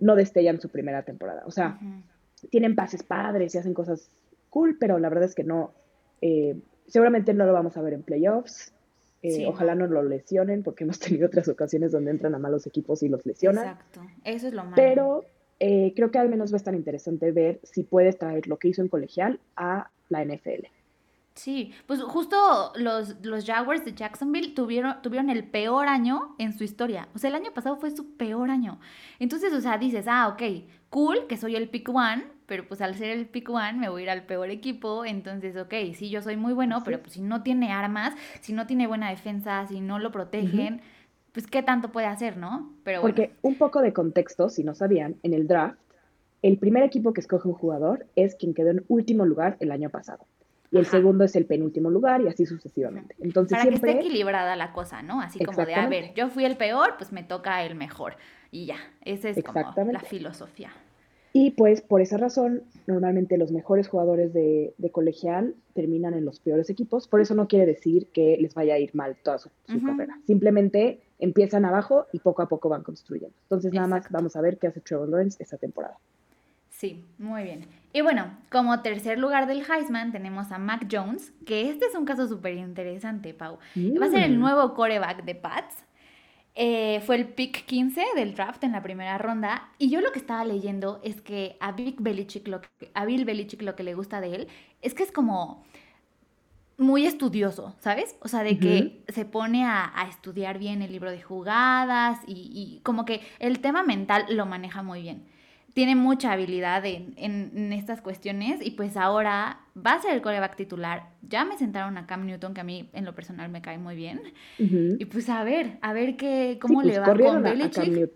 [0.00, 1.42] no destellan su primera temporada.
[1.46, 1.78] O sea,
[2.50, 4.10] tienen pases padres y hacen cosas
[4.48, 5.72] cool, pero la verdad es que no,
[6.20, 8.72] eh, seguramente no lo vamos a ver en playoffs.
[9.22, 13.02] Eh, ojalá no lo lesionen, porque hemos tenido otras ocasiones donde entran a malos equipos
[13.02, 13.68] y los lesionan.
[13.68, 14.76] Exacto, eso es lo malo.
[14.76, 15.24] Pero
[15.60, 18.68] eh, creo que al menos va a estar interesante ver si puede traer lo que
[18.68, 20.66] hizo en colegial a la NFL.
[21.40, 22.36] Sí, pues justo
[22.76, 27.08] los, los Jaguars de Jacksonville tuvieron, tuvieron el peor año en su historia.
[27.14, 28.78] O sea, el año pasado fue su peor año.
[29.18, 30.42] Entonces, o sea, dices, ah, ok,
[30.90, 34.02] cool, que soy el pick one, pero pues al ser el pick one me voy
[34.02, 35.06] a ir al peor equipo.
[35.06, 38.66] Entonces, ok, sí, yo soy muy bueno, pero pues si no tiene armas, si no
[38.66, 40.82] tiene buena defensa, si no lo protegen,
[41.32, 42.70] pues qué tanto puede hacer, ¿no?
[42.84, 45.78] Pero Porque un poco de contexto, si no sabían, en el draft,
[46.42, 49.88] el primer equipo que escoge un jugador es quien quedó en último lugar el año
[49.88, 50.26] pasado
[50.70, 53.16] y el segundo es el penúltimo lugar y así sucesivamente.
[53.20, 55.20] Entonces Para que esté equilibrada la cosa, ¿no?
[55.20, 58.16] Así como de, a ver, yo fui el peor, pues me toca el mejor.
[58.52, 60.70] Y ya, esa es como la filosofía.
[61.32, 66.70] Y pues por esa razón, normalmente los mejores jugadores de, colegial terminan en los peores
[66.70, 67.06] equipos.
[67.06, 70.18] Por eso no quiere decir que les vaya a ir mal toda su, carrera.
[70.26, 73.34] Simplemente empiezan abajo y poco a poco van construyendo.
[73.42, 75.98] Entonces nada más vamos a ver qué hace Trevor Lawrence esta temporada.
[76.80, 77.66] Sí, muy bien.
[77.92, 82.06] Y bueno, como tercer lugar del Heisman tenemos a Mac Jones, que este es un
[82.06, 83.58] caso súper interesante, Pau.
[83.76, 84.40] Va a ser el mm.
[84.40, 85.84] nuevo coreback de Pats.
[86.54, 89.68] eh, fue el pick 15 del draft en la primera ronda.
[89.76, 93.26] Y yo lo que estaba leyendo es que a, Bill Belichick lo que, a Bill
[93.26, 94.48] Belichick lo que le gusta de él
[94.80, 95.62] es que es como
[96.78, 98.16] muy estudioso, ¿sabes?
[98.22, 102.80] O sea, de que se pone a, estudiar bien el libro de jugadas y, y,
[102.84, 105.26] como que el tema mental lo maneja muy bien
[105.74, 110.56] tiene mucha habilidad en, en, estas cuestiones y pues ahora va a ser el coreback
[110.56, 111.10] titular.
[111.22, 113.94] Ya me sentaron a Cam Newton, que a mí en lo personal me cae muy
[113.94, 114.20] bien.
[114.58, 118.10] Y pues a ver, a ver qué, cómo le pues, va con Belichick.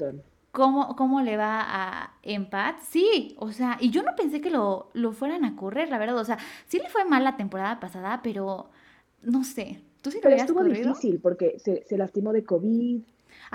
[0.50, 2.78] Cómo, cómo, le va a Empat.
[2.80, 6.16] Sí, o sea, y yo no pensé que lo, lo fueran a correr, la verdad.
[6.16, 8.70] O sea, sí le fue mal la temporada pasada, pero
[9.22, 9.80] no sé.
[10.00, 13.00] ¿Tú sí pero estuvo difícil porque se, se lastimó de COVID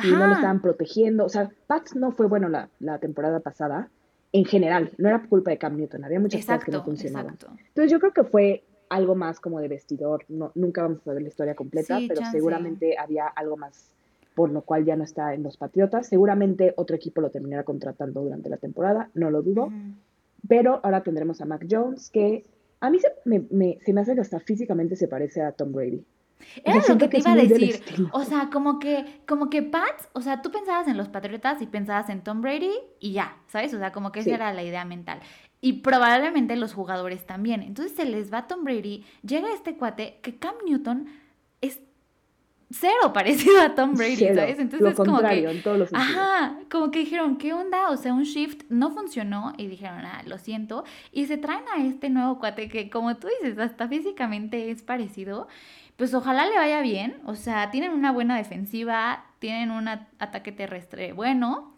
[0.03, 1.25] y no lo estaban protegiendo.
[1.25, 3.89] O sea, Pats no fue bueno la, la, temporada pasada
[4.31, 7.37] en general, no era culpa de Cam Newton, había muchas cosas que no funcionaban.
[7.67, 11.23] Entonces yo creo que fue algo más como de vestidor, no, nunca vamos a saber
[11.23, 13.91] la historia completa, pero seguramente había algo más
[14.39, 16.07] por lo cual ya no está en los Patriotas.
[16.07, 19.69] Seguramente otro equipo lo terminará contratando durante la temporada, no lo dudo.
[20.47, 22.45] Pero ahora tendremos a Mac Jones, que
[22.79, 26.05] a mí se me, se me hace que hasta físicamente se parece a Tom Brady.
[26.63, 27.81] Era lo que te iba a decir.
[28.11, 31.67] O sea, como que, como que Pats, o sea, tú pensabas en los Patriotas y
[31.67, 33.73] pensabas en Tom Brady y ya, ¿sabes?
[33.73, 35.19] O sea, como que esa era la idea mental.
[35.61, 37.61] Y probablemente los jugadores también.
[37.61, 41.07] Entonces se les va Tom Brady, llega este cuate que Cam Newton
[41.61, 41.79] es
[42.71, 44.59] cero parecido a Tom Brady, ¿sabes?
[44.59, 47.89] Entonces lo como que, en todos los ajá, como que dijeron, ¿qué onda?
[47.89, 50.85] O sea, un shift no funcionó y dijeron, ah, lo siento.
[51.11, 55.47] Y se traen a este nuevo cuate que, como tú dices, hasta físicamente es parecido
[55.99, 57.17] pues ojalá le vaya bien.
[57.25, 61.73] O sea, tienen una buena defensiva, tienen un ataque terrestre bueno.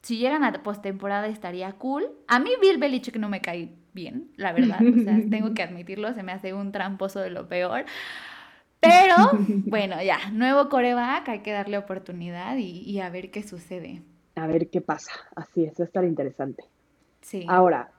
[0.00, 2.08] Si llegan a postemporada estaría cool.
[2.28, 4.78] A mí Bill Belichick no me cae bien, la verdad.
[4.80, 7.84] O sea, tengo que admitirlo, se me hace un tramposo de lo peor.
[8.80, 9.16] Pero
[9.66, 14.00] bueno, ya, nuevo coreback, hay que darle oportunidad y, a ver qué sucede.
[14.34, 15.12] A ver qué pasa.
[15.36, 16.64] Así es, va a estar interesante.
[17.20, 17.44] Sí.
[17.46, 17.90] Ahora,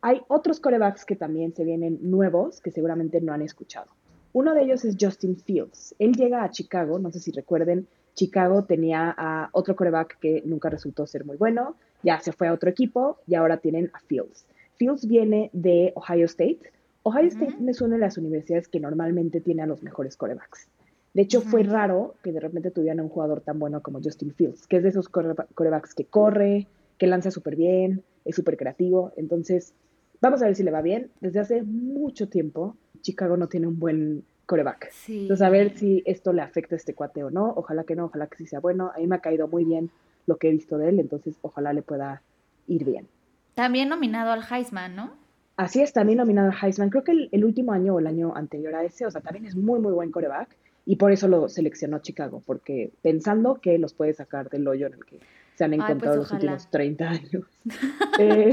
[0.00, 3.90] hay otros corebacks que también se vienen nuevos que seguramente no han escuchado.
[4.32, 5.94] Uno de ellos es Justin Fields.
[5.98, 10.68] Él llega a Chicago, no sé si recuerden, Chicago tenía a otro coreback que nunca
[10.70, 14.46] resultó ser muy bueno, ya se fue a otro equipo y ahora tienen a Fields.
[14.76, 16.60] Fields viene de Ohio State.
[17.02, 20.68] Ohio State es una de las universidades que normalmente tiene a los mejores corebacks.
[21.14, 24.32] De hecho, fue raro que de repente tuvieran a un jugador tan bueno como Justin
[24.32, 29.12] Fields, que es de esos corebacks que corre, que lanza súper bien, es súper creativo.
[29.16, 29.74] Entonces,
[30.22, 31.10] vamos a ver si le va bien.
[31.20, 34.92] Desde hace mucho tiempo Chicago no tiene un buen coreback.
[35.08, 37.52] Entonces, a ver si esto le afecta a este cuate o no.
[37.56, 38.92] Ojalá que no, ojalá que sí sea bueno.
[38.94, 39.90] A mí me ha caído muy bien
[40.26, 42.22] lo que he visto de él, entonces ojalá le pueda
[42.68, 43.08] ir bien.
[43.54, 45.14] También nominado al Heisman, ¿no?
[45.56, 46.90] Así es, también nominado al Heisman.
[46.90, 49.56] Creo que el, último año o el año anterior a ese, o sea, también es
[49.56, 54.14] muy, muy buen coreback y por eso lo seleccionó Chicago, porque pensando que los puede
[54.14, 55.20] sacar del hoyo en el que
[55.54, 57.44] se han pues encontrado los últimos 30 años.
[58.18, 58.52] Eh,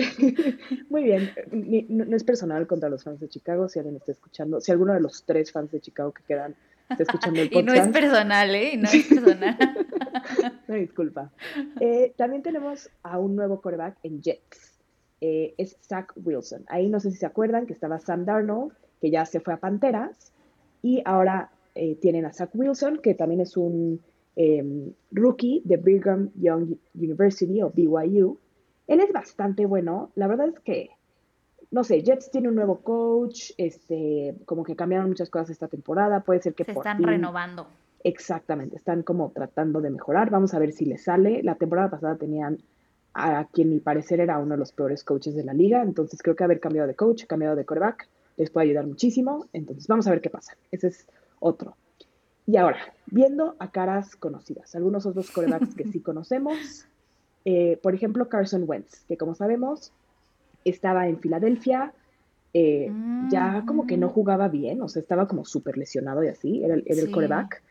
[0.89, 1.31] muy bien,
[1.89, 5.01] no, es personal contra los fans de Chicago, si alguien está escuchando, si alguno de
[5.01, 6.55] los tres fans de Chicago que quedan
[6.89, 7.67] está escuchando el podcast.
[7.77, 8.77] y no es personal, ¿eh?
[8.77, 9.57] No es personal.
[10.67, 11.31] no, disculpa.
[11.81, 14.79] Eh, también tenemos a un nuevo coreback en Jets.
[15.19, 16.63] Eh, es Zach Wilson.
[16.67, 19.57] Ahí no sé si se acuerdan que estaba Sam Darnold, que ya se fue a
[19.57, 20.31] Panteras,
[20.81, 21.51] y ahora
[22.01, 24.01] tienen a Zach Wilson, que también es un
[24.41, 28.39] Em, rookie de Brigham Young University o BYU.
[28.87, 30.11] Él es bastante bueno.
[30.15, 30.91] La verdad es que,
[31.71, 36.21] no sé, Jets tiene un nuevo coach, este, como que cambiaron muchas cosas esta temporada.
[36.21, 37.67] Puede ser que se están renovando.
[38.01, 40.29] Exactamente, están como tratando de mejorar.
[40.29, 41.43] Vamos a ver si les sale.
[41.43, 42.59] La temporada pasada tenían
[43.13, 45.81] a quien mi parecer era uno de los peores coaches de la liga.
[45.81, 49.47] Entonces creo que haber cambiado de coach, cambiado de quarterback, les puede ayudar muchísimo.
[49.51, 50.55] Entonces vamos a ver qué pasa.
[50.71, 51.07] Ese es
[51.41, 51.75] otro.
[52.49, 56.87] Y ahora, viendo a caras conocidas, algunos otros corebacks que sí conocemos,
[57.45, 59.91] eh, por ejemplo, Carson Wentz, que como sabemos
[60.65, 61.93] estaba en Filadelfia,
[62.55, 62.91] eh,
[63.29, 64.09] ya como que no mm.
[64.09, 67.61] jugaba bien, o sea, estaba como súper lesionado y así, era, el coreback.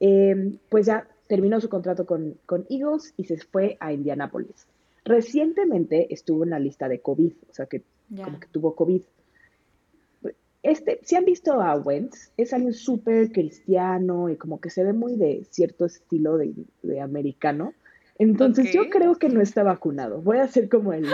[0.00, 4.66] Em, pues ya terminó su contrato con, con Eagles y se fue a Indianapolis.
[5.04, 7.82] Recientemente estuvo en la lista de COVID, o sea, que
[8.24, 9.02] como que tuvo COVID.
[10.62, 14.92] Este, si han visto a Wentz, es alguien súper cristiano y como que se ve
[14.92, 17.74] muy de cierto estilo de, americano.
[18.18, 20.20] Entonces yo creo que no está vacunado.
[20.20, 21.06] Voy a ser como el,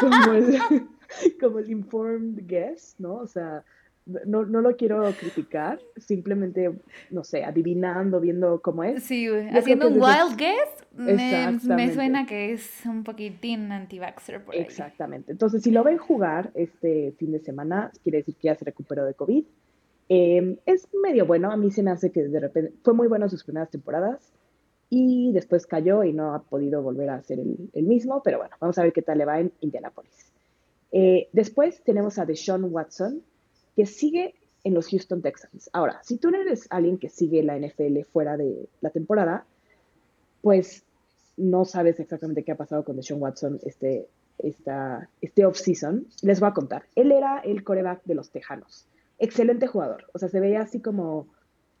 [0.00, 0.58] como el,
[1.40, 3.16] como el informed guess, ¿no?
[3.16, 3.64] O sea,
[4.06, 6.70] no, no lo quiero criticar, simplemente,
[7.10, 9.02] no sé, adivinando, viendo cómo es.
[9.02, 14.60] Sí, haciendo un wild guess, me, suena que es un poquitín anti-vaxxer por ahí.
[14.60, 15.32] Exactamente.
[15.32, 19.04] Entonces, si lo ven jugar este fin de semana, quiere decir que ya se recuperó
[19.04, 19.44] de COVID.
[20.08, 23.28] Em, es medio bueno, a mí se me hace que de repente, fue muy bueno
[23.28, 24.32] sus primeras temporadas,
[24.88, 28.78] y después cayó y no ha podido volver a ser el, mismo, pero bueno, vamos
[28.78, 30.32] a ver qué tal le va en Indianapolis.
[30.92, 33.22] Eh, después tenemos a Deshaun Watson,
[33.76, 34.34] que sigue
[34.64, 35.70] en los Houston Texans.
[35.72, 39.46] Ahora, si tú no eres alguien que sigue la NFL fuera de la temporada,
[40.42, 40.84] pues
[41.36, 44.08] no sabes exactamente qué ha pasado con Deshaun Watson este,
[44.38, 46.06] esta, este off-season.
[46.22, 46.84] Les voy a contar.
[46.94, 48.86] Él era el coreback de los Tejanos.
[49.18, 50.06] Excelente jugador.
[50.12, 51.28] O sea, se veía así como,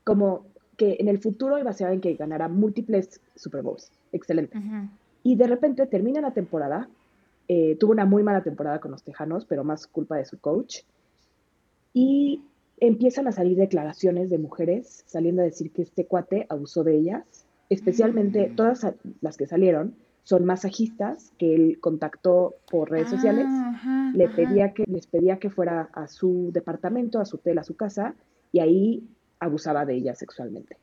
[0.04, 3.90] como que en el futuro iba a ser alguien que ganara múltiples Super Bowls.
[4.12, 4.58] Excelente.
[5.22, 6.88] Y de repente termina la temporada.
[7.48, 10.82] Eh, tuvo una muy mala temporada con los Tejanos, pero más culpa de su coach.
[11.98, 12.42] Y
[12.78, 17.46] empiezan a salir declaraciones de mujeres saliendo a decir que este cuate abusó de ellas.
[17.70, 18.54] Especialmente mm.
[18.54, 18.86] todas
[19.22, 23.46] las que salieron son masajistas que él contactó por redes sociales.
[23.48, 27.64] Ah, Le pedía que, les pedía que fuera a su departamento, a su hotel, a
[27.64, 28.14] su casa,
[28.52, 29.08] y ahí
[29.40, 30.76] abusaba de ella sexualmente.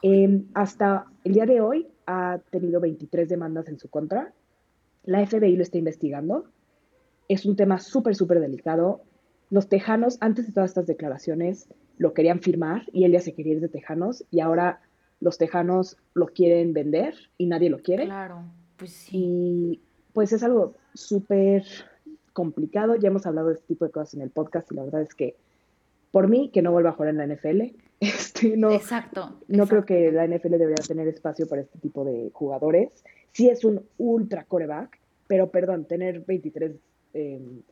[0.00, 4.32] Em, hasta el día de hoy ha tenido 23 demandas en su contra.
[5.04, 6.46] La FBI lo está investigando.
[7.28, 9.02] Es un tema súper, súper delicado.
[9.50, 13.54] Los tejanos, antes de todas estas declaraciones, lo querían firmar y él ya se quería
[13.54, 14.80] ir de tejanos y ahora
[15.20, 18.04] los tejanos lo quieren vender y nadie lo quiere.
[18.04, 18.42] Claro,
[18.76, 19.16] pues sí.
[19.16, 19.80] Y
[20.12, 21.64] pues es algo súper
[22.32, 22.94] complicado.
[22.96, 25.14] Ya hemos hablado de este tipo de cosas en el podcast y la verdad es
[25.14, 25.36] que
[26.10, 27.62] por mí que no vuelva a jugar en la NFL.
[28.00, 29.40] Este, no, exacto.
[29.48, 32.92] No creo que la NFL debería tener espacio para este tipo de jugadores.
[33.32, 36.76] Sí es un ultra coreback, pero perdón, tener 23
[37.14, 37.62] em,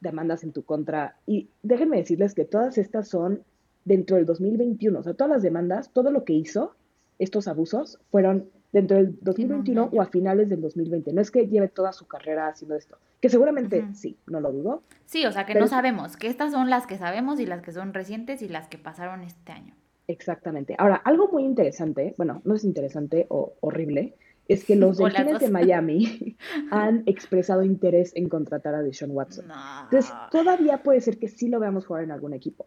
[0.00, 1.16] demandas en tu contra.
[1.26, 3.42] Y déjenme decirles que todas estas son
[3.84, 4.98] dentro del 2021.
[4.98, 6.74] O sea, todas las demandas, todo lo que hizo,
[7.18, 11.12] estos abusos, fueron dentro del 2021 o a finales del 2020.
[11.12, 14.82] No es que lleve toda su carrera haciendo esto, que seguramente sí, no lo dudo.
[15.06, 17.72] Sí, o sea que no sabemos, que estas son las que sabemos y las que
[17.72, 19.74] son recientes y las que pasaron este año.
[20.06, 20.74] Exactamente.
[20.78, 24.14] Ahora, algo muy interesante, bueno, no es interesante o horrible,
[24.48, 26.36] es que los delfines de Miami
[26.70, 29.46] han expresado interés en contratar a Deshaun Watson.
[29.84, 32.66] Entonces, todavía puede ser que sí lo veamos jugar en algún equipo.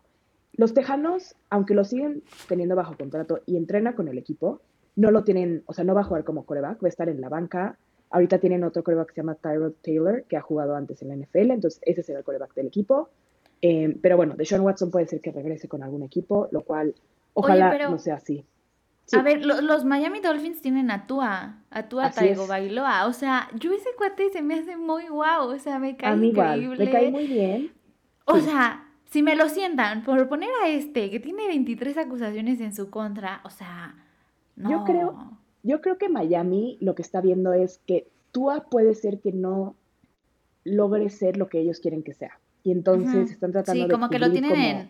[0.54, 4.62] Los Tejanos, aunque lo siguen teniendo bajo contrato y entrena con el equipo,
[4.96, 7.22] no lo tienen, o sea, no va a jugar como coreback, va a estar en
[7.22, 7.78] la banca.
[8.10, 11.16] Ahorita tienen otro coreback que se llama Tyrod Taylor, que ha jugado antes en la
[11.16, 13.10] NFL, entonces ese será el coreback del equipo.
[13.62, 16.94] Eh, pero bueno, Deshaun Watson puede ser que regrese con algún equipo, lo cual
[17.34, 18.44] ojalá no sea así.
[19.14, 23.08] A ver, los Miami Dolphins tienen a Tua, a Tua Taigo Bailoa.
[23.08, 26.86] O sea, yo ese cuate se me hace muy guau, o sea, me cae increíble.
[26.86, 27.72] me cae muy bien.
[28.26, 32.74] O sea, si me lo sientan por poner a este que tiene 23 acusaciones en
[32.74, 33.96] su contra, o sea,
[34.56, 39.20] yo creo, yo creo que Miami lo que está viendo es que Tua puede ser
[39.20, 39.76] que no
[40.64, 42.40] logre ser lo que ellos quieren que sea.
[42.64, 43.94] Y entonces están tratando sí, de.
[43.94, 44.90] como que lo tienen en,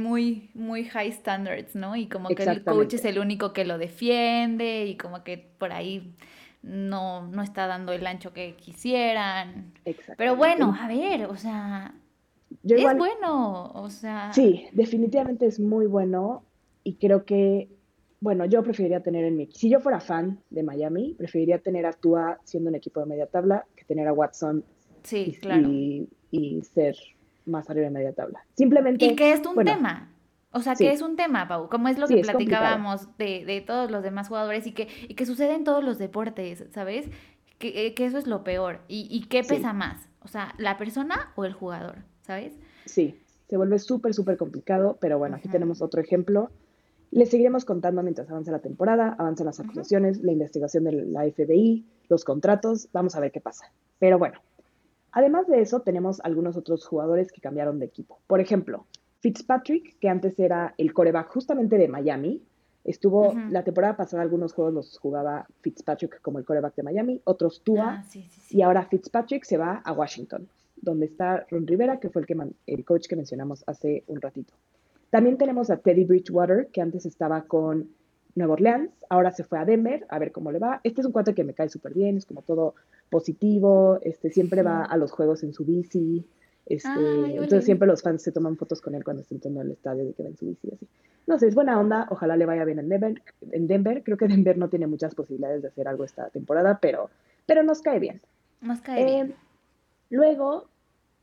[0.00, 1.96] muy, muy high standards, ¿no?
[1.96, 5.72] Y como que el coach es el único que lo defiende y como que por
[5.72, 6.14] ahí
[6.62, 9.72] no, no está dando el ancho que quisieran.
[10.16, 11.94] Pero bueno, a ver, o sea.
[12.62, 14.32] es bueno, o sea.
[14.32, 16.44] Sí, definitivamente es muy bueno
[16.84, 17.68] y creo que
[18.20, 19.46] bueno, yo preferiría tener en mi...
[19.46, 23.26] Si yo fuera fan de Miami, preferiría tener a Tua siendo un equipo de media
[23.26, 24.62] tabla que tener a Watson
[25.02, 25.68] sí, y, claro.
[26.30, 26.96] y, ser
[27.46, 28.44] más arriba de media tabla.
[28.54, 29.04] Simplemente...
[29.04, 30.10] Y que es un tema.
[30.52, 33.90] O sea, que es un tema, Pau, como es lo que platicábamos de, de, todos
[33.90, 37.08] los demás jugadores y que, y que sucede en todos los deportes, ¿sabes?
[37.58, 38.80] Que, eh, que eso es lo peor.
[38.88, 40.08] ¿Y, y qué pesa más?
[40.22, 41.98] O sea, ¿la persona o el jugador?
[42.22, 42.54] ¿Sabes?
[42.84, 46.50] Sí, se vuelve súper, súper complicado, pero bueno, aquí tenemos otro ejemplo
[47.10, 51.84] les seguiremos contando mientras avanza la temporada, avanzan las acusaciones, la investigación de la FBI,
[52.08, 53.72] los contratos, vamos a ver qué pasa.
[53.98, 54.40] Pero bueno,
[55.12, 58.18] además de eso, tenemos algunos otros jugadores que cambiaron de equipo.
[58.26, 58.86] Por ejemplo,
[59.20, 62.42] Fitzpatrick, que antes era el coreback justamente de Miami,
[62.84, 67.62] estuvo la temporada pasada, algunos juegos los jugaba Fitzpatrick como el coreback de Miami, otros
[67.62, 68.04] Tua, ah,
[68.48, 72.36] y ahora Fitzpatrick se va a Washington, donde está Ron Rivera, que fue el, que
[72.66, 74.54] el coach que mencionamos hace un ratito.
[75.10, 77.90] También tenemos a Teddy Bridgewater, que antes estaba con
[78.34, 80.80] Nueva Orleans, ahora se fue a Denver, a ver cómo le va.
[80.84, 82.74] Este es un cuate que me cae súper bien, es como todo
[83.10, 86.24] positivo, este, siempre va a los juegos en su bici,
[86.66, 86.88] este,
[87.34, 90.12] entonces siempre los fans se toman fotos con él cuando está entrando al estadio de
[90.12, 90.86] que va en su bici así.
[91.26, 94.02] No sé, es buena onda, ojalá le vaya bien en Denver, en Denver.
[94.04, 97.10] Creo que Denver no tiene muchas posibilidades de hacer algo esta temporada, pero,
[97.46, 98.20] pero nos cae bien.
[98.60, 99.30] Nos cae bien.
[99.30, 99.34] Eh,
[100.10, 100.68] luego,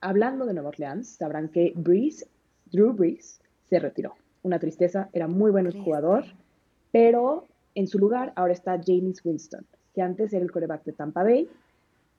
[0.02, 2.28] hablando de Nueva Orleans, sabrán que Breeze,
[2.72, 4.16] Drew Breeze, se retiró.
[4.44, 6.26] Una tristeza, era muy buen jugador,
[6.92, 7.46] pero
[7.76, 11.50] en su lugar ahora está James Winston, que antes era el coreback de Tampa Bay,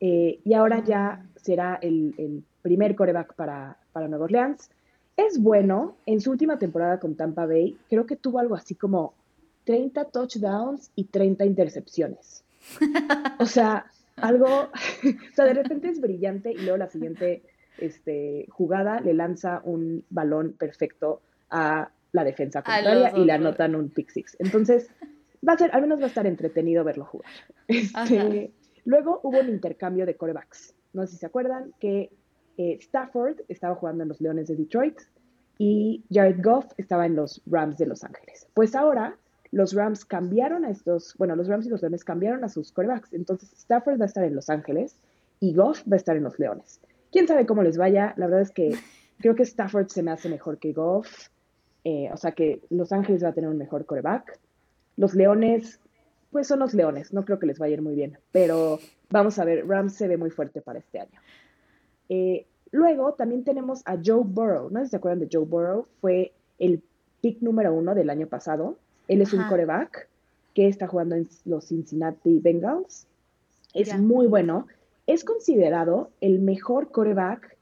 [0.01, 4.71] eh, y ahora ya será el, primer coreback para, para Nueva Orleans.
[5.17, 9.15] Es bueno, en su última temporada con Tampa Bay, creo que tuvo algo así como
[9.65, 12.45] 30 touchdowns y 30 intercepciones.
[13.39, 14.47] O sea, algo,
[15.05, 17.43] o sea, de repente es brillante y luego la siguiente
[17.79, 23.91] este, jugada le lanza un balón perfecto a la defensa contraria y le anotan un
[23.91, 24.37] pick six.
[24.39, 24.91] Entonces,
[25.47, 27.31] va a ser, al menos va a estar entretenido verlo jugar.
[27.69, 28.51] Este,
[28.89, 30.75] luego hubo un intercambio de corebacks.
[30.95, 32.11] No sé si se acuerdan que
[32.57, 34.99] eh, Stafford estaba jugando en los Leones de Detroit
[35.59, 38.47] y Jared Goff estaba en los Rams de Los Ángeles.
[38.55, 39.15] Pues ahora
[39.53, 43.13] los Rams cambiaron a estos, bueno, los Rams y los Leones cambiaron a sus corebacks.
[43.13, 44.97] Entonces Stafford va a estar en Los Ángeles
[45.39, 46.81] y Goff va a estar en los Leones.
[47.13, 48.15] Quién sabe cómo les vaya.
[48.17, 48.75] La verdad es que
[49.21, 51.29] creo que Stafford se me hace mejor que Goff.
[51.85, 54.39] Eh, o sea que Los Ángeles va a tener un mejor coreback.
[54.97, 55.79] Los Leones,
[56.31, 57.13] pues son los Leones.
[57.13, 58.19] No creo que les vaya a ir muy bien.
[58.33, 58.79] Pero
[59.11, 61.21] vamos a ver, Rams se ve muy fuerte para este año.
[62.09, 64.71] Eh, luego también tenemos a Joe Burrow.
[64.71, 65.87] No se acuerdan de Joe Burrow.
[66.01, 66.83] Fue el
[67.21, 68.77] pick número uno del año pasado.
[69.09, 70.09] Él es un coreback
[70.55, 73.07] que está jugando en los Cincinnati Bengals.
[73.75, 74.67] Es muy bueno.
[75.07, 77.57] Es considerado el mejor coreback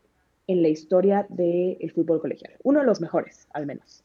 [0.48, 2.52] en la historia del fútbol colegial.
[2.62, 4.02] Uno de los mejores, al menos.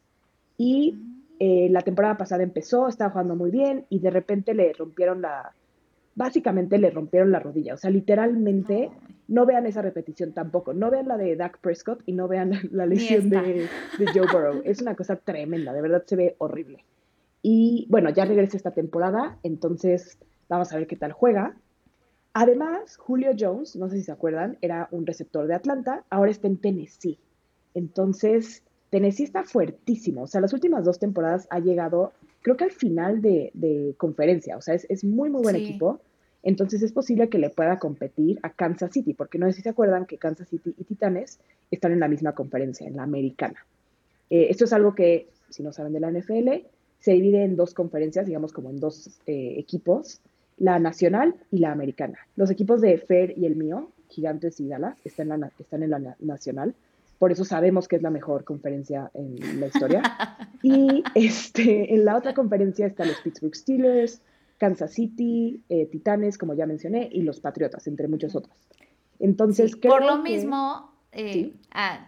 [0.58, 0.96] Y
[1.44, 5.56] eh, la temporada pasada empezó, estaba jugando muy bien y de repente le rompieron la,
[6.14, 7.74] básicamente le rompieron la rodilla.
[7.74, 8.92] O sea, literalmente,
[9.28, 10.76] no vean esa repetición tampoco.
[10.76, 14.62] No vean la de Dak Prescott y no vean la lesión de, de, Joe Burrow.
[14.66, 16.86] Es una cosa tremenda, de verdad se ve horrible.
[17.42, 21.58] Y bueno, ya regresa esta temporada, entonces vamos a ver qué tal juega.
[22.34, 26.46] Además, Julio Jones, no sé si se acuerdan, era un receptor de Atlanta, ahora está
[26.46, 27.18] en Tennessee.
[27.74, 30.24] Entonces, Tennessee está fuertísimo.
[30.24, 34.58] O sea, las últimas dos temporadas ha llegado, creo que al final de, conferencia.
[34.58, 36.00] O sea, es, muy, muy buen equipo.
[36.44, 39.70] Entonces es posible que le pueda competir a Kansas City, porque no sé si se
[39.70, 43.66] acuerdan que Kansas City y Titanes están en la misma conferencia, en la americana.
[44.30, 46.66] Eh, esto es algo que, si no saben de la NFL,
[47.00, 50.20] se divide en dos conferencias, digamos como en dos eh, equipos,
[50.58, 52.20] la nacional y la americana.
[52.36, 55.90] Los equipos de Fer y el mío, Gigantes y Dallas, están en la, están en
[55.92, 56.74] la nacional,
[57.22, 60.02] por eso sabemos que es la mejor conferencia en la historia.
[60.64, 64.24] y este, en la otra conferencia están los Pittsburgh Steelers,
[64.58, 68.58] Kansas City, eh, Titanes, como ya mencioné, y los Patriotas, entre muchos otros.
[69.20, 71.54] Entonces, Por lo mismo, eh,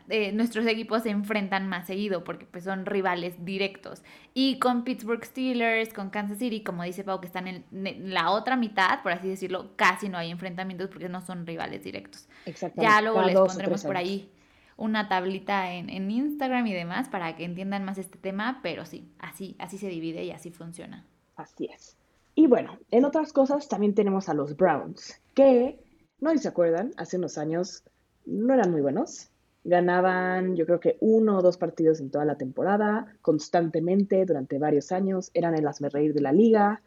[0.10, 4.02] eh, nuestros equipos se enfrentan más seguido porque pues son rivales directos.
[4.34, 7.66] Y con Pittsburgh Steelers, con Kansas City, como dice Pau, que están en,
[8.12, 12.28] la otra mitad, por así decirlo, casi no hay enfrentamientos porque no son rivales directos.
[12.78, 14.32] Ya luego les pondremos por ahí
[14.78, 19.12] una tablita en, en, Instagram y demás para que entiendan más este tema, pero sí,
[19.20, 21.06] así, así se divide y así funciona.
[21.36, 21.98] Así es.
[22.36, 25.80] Y bueno, en otras cosas también tenemos a los Browns, que,
[26.20, 27.84] no se acuerdan, hace unos años
[28.26, 29.30] no eran muy buenos.
[29.66, 34.92] Ganaban, yo creo que uno o dos partidos en toda la temporada, constantemente, durante varios
[34.92, 35.32] años.
[35.34, 36.82] Eran el reír de la liga.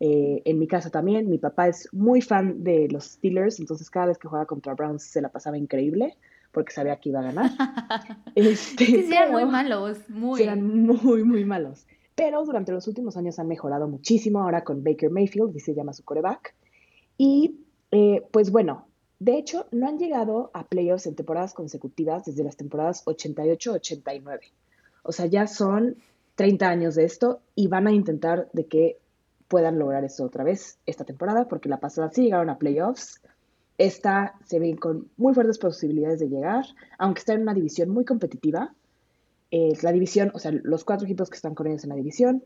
[0.00, 4.06] Eh, en mi casa también, mi papá es muy fan de los Steelers, entonces cada
[4.06, 6.16] vez que jugaba contra Browns se la pasaba increíble
[6.58, 7.52] porque sabía que iba a ganar.
[8.34, 10.42] este, eran muy malos, muy.
[10.42, 11.86] Eran muy, muy malos.
[12.16, 15.92] Pero durante los últimos años han mejorado muchísimo, ahora con Baker Mayfield, y se llama
[15.92, 16.56] su coreback.
[17.16, 17.60] Y
[17.92, 18.88] eh, pues bueno,
[19.20, 24.40] de hecho, no han llegado a playoffs en temporadas consecutivas desde las temporadas 88-89.
[25.04, 25.94] O sea, ya son
[26.34, 28.98] 30 años de esto y van a intentar de que
[29.46, 33.22] puedan lograr eso otra vez esta temporada, porque la pasada sí llegaron a playoffs.
[33.78, 36.64] Esta se ven con muy fuertes posibilidades de llegar,
[36.98, 38.74] aunque está en una división muy competitiva.
[39.52, 42.42] Eh, la división, o sea, los cuatro equipos que están con ellos en la división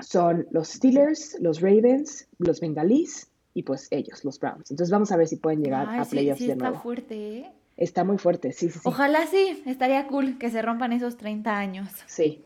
[0.00, 4.70] son los Steelers, los Ravens, los Bengalís y pues ellos, los Browns.
[4.70, 6.74] Entonces vamos a ver si pueden llegar a playoffs sí, de nuevo.
[6.74, 7.52] Está fuerte, ¿eh?
[7.76, 8.88] Está muy fuerte, sí, sí, sí.
[8.88, 11.90] Ojalá sí, estaría cool que se rompan esos 30 años.
[12.06, 12.42] Sí.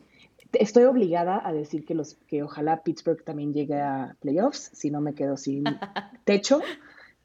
[0.51, 4.99] Estoy obligada a decir que los que ojalá Pittsburgh también llegue a playoffs, si no
[4.99, 5.63] me quedo sin
[6.25, 6.59] techo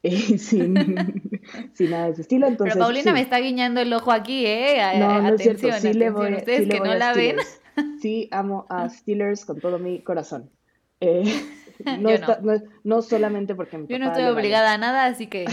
[0.37, 0.37] sin,
[1.73, 2.47] sin, nada de ese estilo.
[2.47, 4.77] Entonces, Pero Paulina me está guiñando el ojo aquí, ¿eh?
[4.99, 5.79] no, no atención, es cierto.
[5.81, 7.37] Sí le voy, Ustedes que no la ven.
[8.01, 10.49] Sí, amo a Steelers con todo mi corazón.
[10.99, 11.23] Eh,
[11.99, 12.09] no,
[12.83, 13.01] no.
[13.01, 15.45] solamente porque Yo no estoy obligada a nada, así que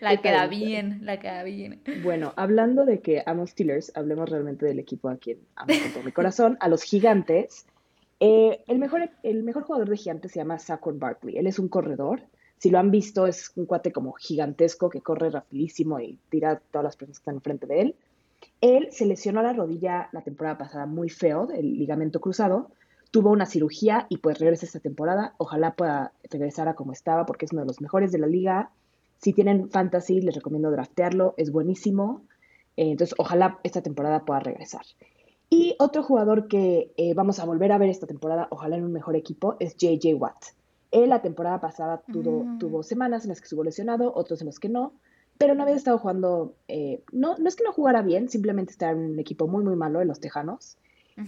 [0.00, 1.82] La queda bien, la queda bien.
[2.02, 6.02] Bueno, hablando de que amo Steelers, hablemos realmente del equipo a quien amo con todo
[6.02, 7.66] mi corazón, a los gigantes.
[8.20, 11.36] Eh, el, mejor, el mejor jugador de gigantes se llama Saquon Barkley.
[11.38, 12.22] Él es un corredor.
[12.58, 16.84] Si lo han visto, es un cuate como gigantesco que corre rapidísimo y tira todas
[16.84, 17.96] las personas que están enfrente de él.
[18.60, 22.70] Él se lesionó la rodilla la temporada pasada muy feo, el ligamento cruzado,
[23.10, 25.34] tuvo una cirugía y pues regresa esta temporada.
[25.38, 28.70] Ojalá pueda regresar a como estaba porque es uno de los mejores de la liga.
[29.18, 32.22] Si tienen fantasy, les recomiendo draftearlo, es buenísimo.
[32.76, 34.82] Eh, entonces, ojalá esta temporada pueda regresar.
[35.50, 38.92] Y otro jugador que eh, vamos a volver a ver esta temporada, ojalá en un
[38.92, 40.44] mejor equipo, es JJ Watt.
[40.90, 42.58] Él la temporada pasada tuvo, mm.
[42.58, 44.92] tuvo semanas en las que estuvo lesionado, otros en los que no,
[45.38, 48.90] pero no había estado jugando, eh, no, no es que no jugara bien, simplemente está
[48.90, 50.76] en un equipo muy, muy malo de los Tejanos.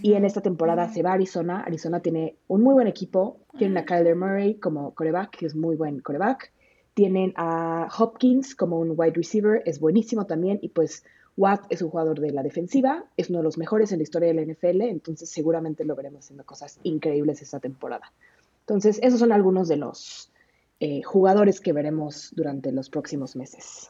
[0.01, 1.63] Y en esta temporada se va a Arizona.
[1.65, 3.39] Arizona tiene un muy buen equipo.
[3.57, 6.53] Tienen a Kyler Murray como coreback, que es muy buen coreback.
[6.93, 10.59] Tienen a Hopkins como un wide receiver, es buenísimo también.
[10.61, 11.03] Y pues
[11.41, 14.31] Watt es un jugador de la defensiva, es uno de los mejores en la historia
[14.31, 18.11] de la NFL, entonces seguramente lo veremos haciendo cosas increíbles esta temporada.
[18.59, 20.31] Entonces, esos son algunos de los
[20.79, 23.89] eh, jugadores que veremos durante los próximos meses.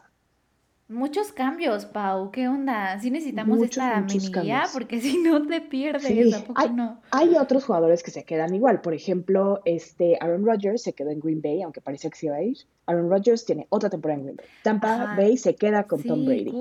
[0.88, 2.32] Muchos cambios, Pau.
[2.32, 3.00] ¿Qué onda?
[3.00, 4.30] Sí necesitamos esta mini
[4.74, 7.00] porque si no te pierdes, hay, no?
[7.12, 8.82] Hay otros jugadores que se quedan igual.
[8.82, 12.36] Por ejemplo, este Aaron Rodgers se quedó en Green Bay, aunque parecía que se iba
[12.36, 12.58] a ir.
[12.88, 14.46] Aaron Rodgers tiene otra temporada en Green Bay.
[14.64, 16.52] Tampa Bay se queda con Tom Brady.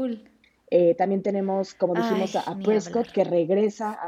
[0.71, 3.99] Eh, también tenemos, como dijimos, a, Prescott que regresa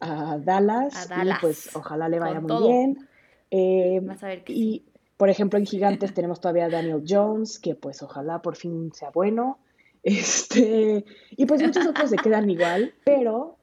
[0.00, 3.08] a, Dallas, Y pues ojalá le vaya muy bien.
[3.50, 4.84] Eh, Vas a ver que y
[5.22, 9.10] por ejemplo, en Gigantes tenemos todavía a Daniel Jones, que pues ojalá por fin sea
[9.10, 9.58] bueno.
[10.04, 13.56] Este, y pues muchos otros se quedan igual, pero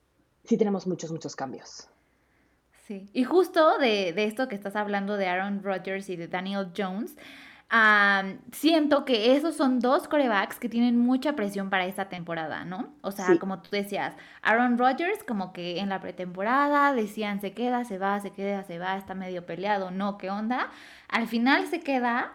[0.46, 1.90] sí tenemos muchos, muchos cambios.
[2.88, 6.72] Sí, y justo de, de esto que estás hablando de Aaron Rodgers y de Daniel
[6.78, 7.18] Jones,
[8.52, 12.94] siento que esos son dos corebacks que tienen mucha presión para esta temporada, ¿no?
[13.02, 17.84] O sea, como tú decías, Aaron Rodgers como que en la pretemporada decían se queda,
[17.84, 20.72] se va, se queda, se va, está medio peleado, no, ¿qué onda?
[21.10, 22.34] Al final se queda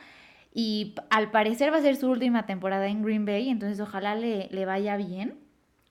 [0.53, 4.49] y al parecer va a ser su última temporada en Green Bay, entonces ojalá le,
[4.53, 5.39] le vaya bien.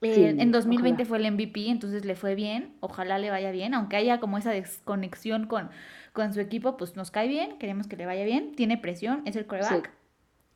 [0.02, 3.96] Eh, en 2020 fue el MVP, entonces le fue bien, ojalá le vaya bien, aunque
[3.96, 5.70] haya como esa desconexión con
[6.14, 9.36] con su equipo, pues nos cae bien, queremos que le vaya bien, tiene presión, es
[9.36, 9.92] el coreback.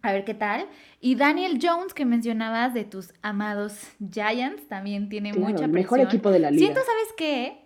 [0.03, 0.68] A ver qué tal.
[1.01, 5.72] Y Daniel Jones, que mencionabas de tus amados Giants, también tiene mucha presión.
[5.72, 6.62] mejor equipo de la liga.
[6.62, 7.64] Siento, ¿sabes qué?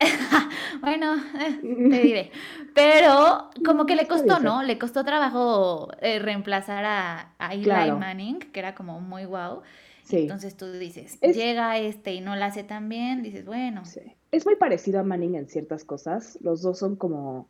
[0.80, 2.32] bueno, eh, te diré.
[2.74, 4.62] Pero como que le costó, ¿no?
[4.62, 9.62] Le costó trabajo eh, reemplazar a, a Eli Manning, que era como muy guau.
[10.10, 13.84] Entonces tú dices, llega este y no la hace tan bien, dices, bueno.
[13.84, 14.00] Sí.
[14.30, 16.38] Es muy parecido a Manning en ciertas cosas.
[16.42, 17.48] Los dos son como,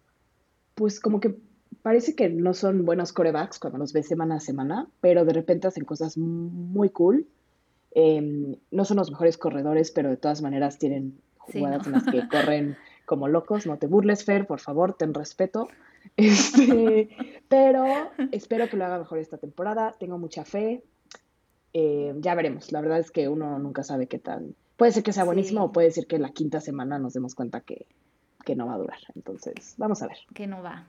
[0.74, 1.34] pues como que
[1.82, 5.66] parece que no son buenos corebacks cuando los ves semana a semana, pero de repente
[5.66, 7.26] hacen cosas muy cool.
[7.90, 12.28] Em, no son los mejores corredores, pero de todas maneras tienen jugadas en las que
[12.28, 12.76] corren
[13.06, 13.66] como locos.
[13.66, 15.68] No te burles, Fer, por favor, ten respeto.
[16.16, 17.08] Este,
[17.48, 17.86] pero
[18.30, 19.94] espero que lo haga mejor esta temporada.
[19.98, 20.84] Tengo mucha fe.
[21.74, 22.72] Eh, ya veremos.
[22.72, 24.54] La verdad es que uno nunca sabe qué tal.
[24.76, 27.60] Puede ser que sea buenísimo o puede ser que la quinta semana nos demos cuenta
[27.60, 27.86] que,
[28.56, 28.98] no va a durar.
[29.14, 30.18] Entonces, vamos a ver.
[30.34, 30.86] Que no va.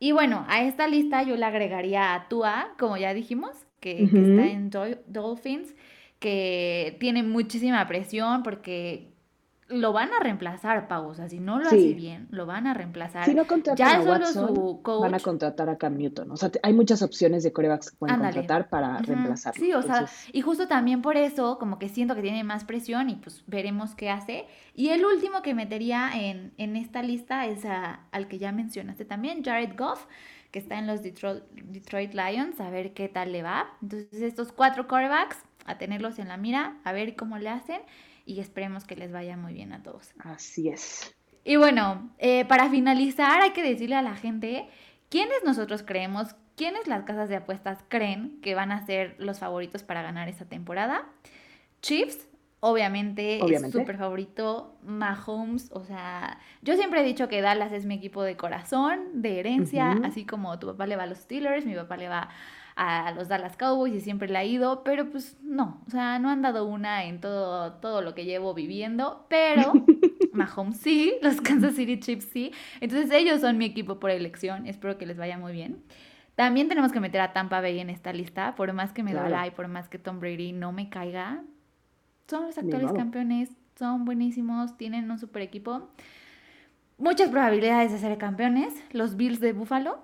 [0.00, 3.50] Y bueno, a esta lista yo le agregaría a Tua, como ya dijimos,
[3.80, 4.70] que, que está en
[5.06, 5.74] Dolphins,
[6.18, 9.08] que tiene muchísima presión porque
[9.68, 11.08] lo van a reemplazar, Pau.
[11.08, 13.24] O sea, si no lo hace bien, lo van a reemplazar.
[13.24, 16.30] Si no contratan a Watson, van a contratar a Cam Newton.
[16.30, 19.54] O sea, hay muchas opciones de corebacks que pueden contratar para reemplazar.
[19.54, 23.10] Sí, o sea, y justo también por eso, como que siento que tiene más presión
[23.10, 24.46] y pues veremos qué hace.
[24.74, 29.44] Y el último que metería en, en esta lista es al que ya mencionaste también,
[29.44, 30.06] Jared Goff
[30.50, 33.66] que está en los Detroit, Detroit Lions, a ver qué tal le va.
[33.82, 37.82] Entonces, estos cuatro corebacks, a tenerlos en la mira, a ver cómo le hacen
[38.28, 40.12] y esperemos que les vaya muy bien a todos.
[40.18, 41.14] Así es.
[41.44, 44.68] Y bueno, eh, para finalizar hay que decirle a la gente
[45.08, 49.82] quiénes nosotros creemos, quiénes las casas de apuestas creen que van a ser los favoritos
[49.82, 51.08] para ganar esta temporada.
[51.80, 52.28] Chiefs,
[52.60, 54.76] obviamente, es súper favorito.
[54.82, 59.40] Mahomes, o sea, yo siempre he dicho que Dallas es mi equipo de corazón, de
[59.40, 62.28] herencia, así como tu papá le va a los Steelers, mi papá le va
[62.80, 66.30] a los Dallas Cowboys y siempre le ha ido, pero pues no, o sea, no
[66.30, 69.72] han dado una en todo, todo lo que llevo viviendo, pero
[70.32, 74.96] Mahomes sí, los Kansas City Chiefs sí, entonces ellos son mi equipo por elección, espero
[74.96, 75.82] que les vaya muy bien.
[76.36, 79.44] También tenemos que meter a Tampa Bay en esta lista, por más que me duela
[79.48, 81.42] y por más que Tom Brady no me caiga,
[82.28, 85.88] son los actuales campeones, son buenísimos, tienen un super equipo.
[86.96, 88.72] Muchas probabilidades de ser campeones.
[88.92, 89.98] Los Bills de Buffalo.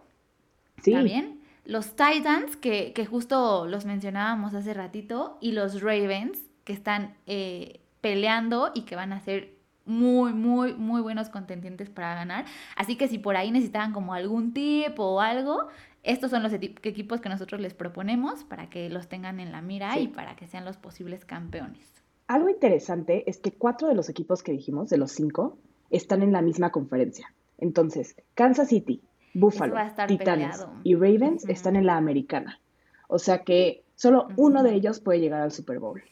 [0.82, 0.92] Sí.
[0.92, 7.80] También los Titans, que, justo los mencionábamos hace ratito, y los Ravens, que están eh,
[8.00, 9.54] peleando y que van a ser
[9.86, 12.44] muy, muy, muy buenos contendientes para ganar.
[12.76, 15.68] Así que si por ahí necesitaban como algún tip o algo,
[16.02, 19.98] estos son los equipos que nosotros les proponemos para que los tengan en la mira
[19.98, 21.80] y para que sean los posibles campeones.
[22.26, 25.58] Algo interesante es que cuatro de los equipos que dijimos, de los cinco,
[25.90, 27.32] están en la misma conferencia.
[27.58, 29.02] Entonces, Kansas City,
[29.34, 29.76] Buffalo,
[30.06, 32.60] Titanes y Ravens están en la americana.
[33.08, 36.02] O sea que solo uno de ellos puede llegar al Super Bowl.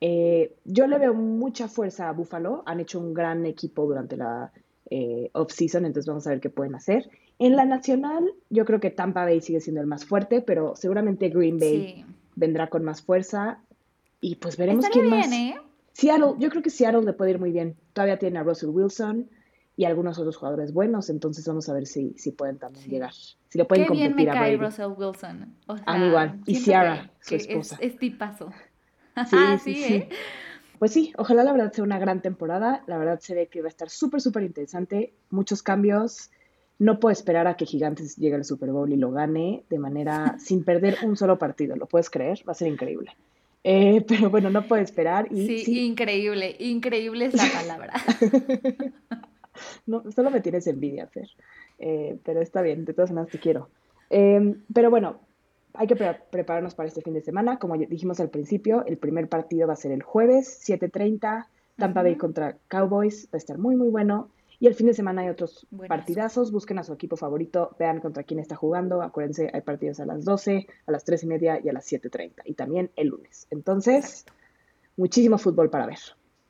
[0.00, 2.62] Eh, yo le veo mucha fuerza a Buffalo.
[2.66, 4.52] Han hecho un gran equipo durante la
[4.90, 7.10] eh, off-season, entonces vamos a ver qué pueden hacer.
[7.38, 11.28] En la nacional, yo creo que Tampa Bay sigue siendo el más fuerte, pero seguramente
[11.28, 12.04] Green Bay
[12.34, 13.58] vendrá con más fuerza.
[14.20, 15.30] Y pues veremos quién más.
[15.32, 15.56] ¿eh?
[15.92, 17.76] Seattle, yo creo que Seattle le puede ir muy bien.
[17.92, 19.28] Todavía tiene a Russell Wilson
[19.76, 23.12] y algunos otros jugadores buenos, entonces vamos a ver si, si pueden también llegar.
[23.12, 25.54] Si le pueden Qué competir bien me cae Russell Wilson.
[25.66, 26.40] a mí igual.
[26.46, 27.76] Y Ciara, su esposa.
[27.80, 28.50] Es, es tipazo.
[29.30, 29.94] Sí, sí, sí.
[29.94, 30.08] ¿eh?
[30.78, 32.82] Pues sí, ojalá la verdad sea una gran temporada.
[32.86, 35.14] La verdad se ve que va a estar súper, súper interesante.
[35.30, 36.30] Muchos cambios.
[36.78, 40.36] No puedo esperar a que Gigantes llegue al Super Bowl y lo gane de manera
[40.38, 41.76] sin perder un solo partido.
[41.76, 42.42] ¿Lo puedes creer?
[42.46, 43.16] Va a ser increíble.
[43.64, 45.28] Eh, pero bueno, no puedo esperar.
[45.30, 46.54] Y, sí, increíble.
[46.58, 47.94] Increíble es la palabra.
[49.86, 51.28] no, solo me tienes envidia, Fer.
[51.78, 53.68] Eh, pero está bien, de todas maneras te quiero.
[54.10, 55.20] Em, pero bueno,
[55.74, 57.58] hay que prepararnos para este fin de semana.
[57.58, 61.46] Como dijimos al principio, el primer partido va a ser el jueves, 7.30,
[61.76, 63.26] Tampa Bay contra Cowboys.
[63.26, 64.30] Va a estar muy, muy bueno.
[64.58, 66.50] Y el fin de semana hay otros partidazos.
[66.50, 69.02] Busquen a su equipo favorito, vean contra quién está jugando.
[69.02, 72.42] Acuérdense, hay partidos a las 12, a las 3 y media y a las 7.30.
[72.46, 73.46] Y también el lunes.
[73.50, 74.24] Entonces,
[74.96, 75.98] muchísimo fútbol para ver.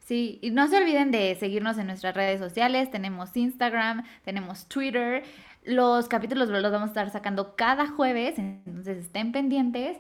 [0.07, 2.93] Sí, y no se olviden de seguirnos en nuestras redes sociales.
[2.93, 5.25] Tenemos Instagram, tenemos Twitter.
[5.65, 9.99] Los capítulos los vamos a estar sacando cada jueves, entonces estén pendientes.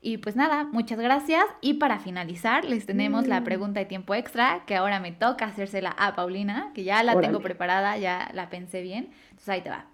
[0.00, 1.44] Y pues nada, muchas gracias.
[1.60, 3.44] Y para finalizar, les tenemos la mm.
[3.44, 7.40] pregunta de tiempo extra, que ahora me toca hacérsela a Paulina, que ya la tengo
[7.40, 9.10] preparada, ya la pensé bien.
[9.30, 9.86] Entonces ahí te va.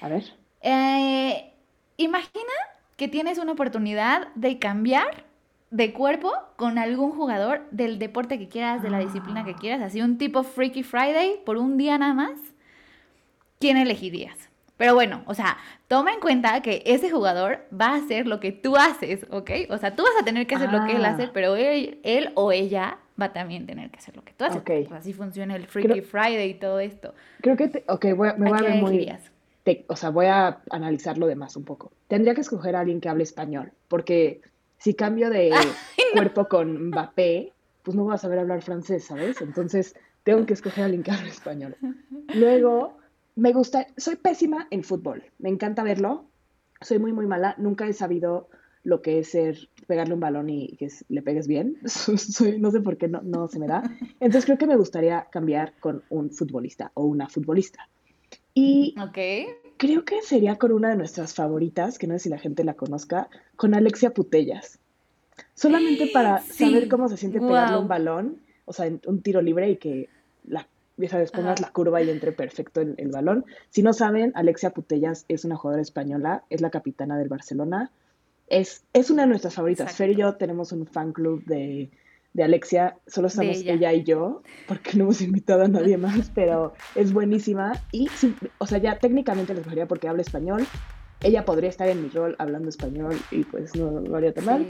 [0.00, 0.32] A ver.
[0.62, 1.52] Eh,
[1.96, 2.52] imagina
[2.96, 5.24] que tienes una oportunidad de cambiar
[5.70, 10.00] de cuerpo con algún jugador del deporte que quieras, de la disciplina que quieras, así
[10.00, 12.38] un tipo Freaky Friday por un día nada más.
[13.58, 14.48] ¿Quién elegirías?
[14.76, 15.58] Pero bueno, o sea,
[15.88, 19.50] toma en cuenta que ese jugador va a hacer lo que tú haces, ¿ok?
[19.70, 21.30] O sea, tú vas a tener que hacer lo que él hace, ah.
[21.34, 24.60] pero él, él o ella va a también tener que hacer lo que tú haces.
[24.60, 24.84] Okay.
[24.84, 27.12] Pues así funciona el Freaky Friday y todo esto.
[27.40, 29.12] Creo que, ok, voy, me voy a ver muy...
[29.88, 31.90] o sea, voy a analizarlo de más un poco.
[32.06, 34.42] Tendría que escoger a alguien que hable español, porque
[34.78, 35.50] si cambio de
[36.12, 37.52] cuerpo con Mbappé,
[37.82, 39.40] pues no voy a saber hablar francés, ¿sabes?
[39.40, 41.76] Entonces tengo que escoger a alguien que hable español.
[42.34, 42.98] Luego
[43.36, 46.26] me gusta, soy pésima en fútbol, me encanta verlo,
[46.80, 48.48] soy muy, muy mala, nunca he sabido
[48.84, 52.80] lo que es ser, pegarle un balón y que le pegues bien, soy, no sé
[52.80, 53.82] por qué no, no se me da,
[54.20, 57.88] entonces creo que me gustaría cambiar con un futbolista o una futbolista.
[58.54, 58.94] Y
[59.78, 62.74] creo que sería con una de nuestras favoritas, que no sé si la gente la
[62.74, 64.78] conozca, con Alexia Putellas.
[65.54, 69.76] Solamente para saber cómo se siente pegarle un balón, o sea, un tiro libre y
[69.76, 70.10] que
[70.44, 70.66] la
[71.08, 73.44] sabes, pongas la curva y entre perfecto el, el, balón.
[73.70, 77.92] Si no saben, Alexia Putellas es una jugadora española, es la capitana del Barcelona.
[78.48, 79.94] Es, es una de nuestras favoritas.
[79.94, 81.90] Fer y yo tenemos un fan club de,
[82.32, 83.92] de Alexia, solo estamos ella.
[83.92, 87.72] y yo, porque no hemos invitado a nadie más, pero es buenísima.
[87.92, 88.08] Y,
[88.58, 90.66] o sea, ya técnicamente les gustaría porque habla español.
[91.20, 94.66] Ella podría estar en mi rol hablando español y pues no lo haría tan mal.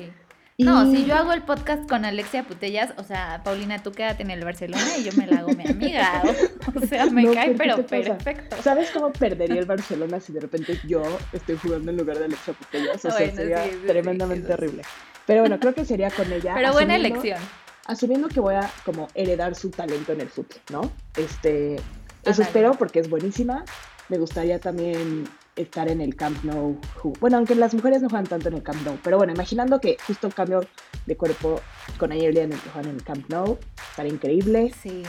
[0.61, 4.33] No, si yo hago el podcast con Alexia Putellas, o sea, Paulina, tú quédate en
[4.33, 6.23] el Barcelona y yo me la hago mi amiga.
[6.75, 8.57] O, sea, me cae, pero perfecto.
[8.63, 11.03] ¿Sabes cómo perdería el Barcelona si de repente yo
[11.33, 13.05] estoy jugando en lugar de Alexia Putellas?
[13.05, 14.83] O sea, sería tremendamente horrible.
[15.29, 16.55] Pero bueno, creo que sería con ella.
[16.55, 17.39] Pero buena elección.
[17.85, 20.91] Asumiendo que voy a como heredar su talento en el fútbol, ¿no?
[21.19, 21.77] Este,
[22.25, 23.63] eso espero porque es buenísima.
[24.09, 26.81] Me gustaría también estar en el Camp Nou.
[27.21, 29.99] Bueno, aunque las mujeres no juegan tanto en el Camp Nou, pero bueno, imaginando que
[30.07, 30.61] justo cambio
[31.05, 31.61] de cuerpo
[31.99, 33.59] con ayer día en el que juegan en el Camp Nou,
[33.91, 34.73] estaría increíble.
[34.83, 35.03] Sí.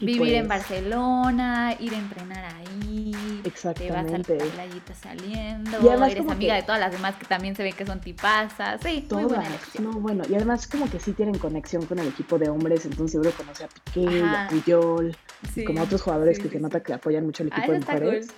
[0.00, 3.42] Vivir en pues Barcelona, ir a entrenar ahí.
[3.44, 4.22] Exactamente.
[4.22, 5.78] Te vas a la playita saliendo.
[5.82, 8.80] Y además eres amiga de todas las demás que también se ve que son tipazas.
[8.82, 12.08] Sí, todas, muy buena No, bueno, y además como que sí tienen conexión con el
[12.08, 15.16] equipo de hombres, entonces seguro conoce a Piqué, a Puyol,
[15.66, 18.28] como otros jugadores que se nota que apoyan mucho al equipo de mujeres.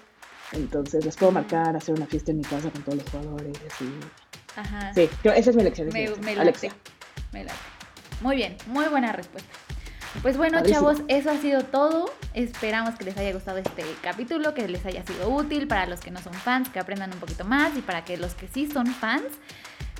[0.52, 3.56] Entonces les puedo marcar, hacer una fiesta en mi casa con todos los jugadores.
[3.80, 4.58] Y...
[4.58, 4.92] Ajá.
[4.94, 5.88] Sí, esa es mi elección.
[5.92, 6.72] Me, me Alexia.
[7.32, 7.46] Me
[8.20, 9.52] Muy bien, muy buena respuesta.
[10.22, 12.10] Pues bueno, chavos, eso ha sido todo.
[12.34, 16.10] Esperamos que les haya gustado este capítulo, que les haya sido útil para los que
[16.10, 18.86] no son fans, que aprendan un poquito más y para que los que sí son
[18.86, 19.28] fans,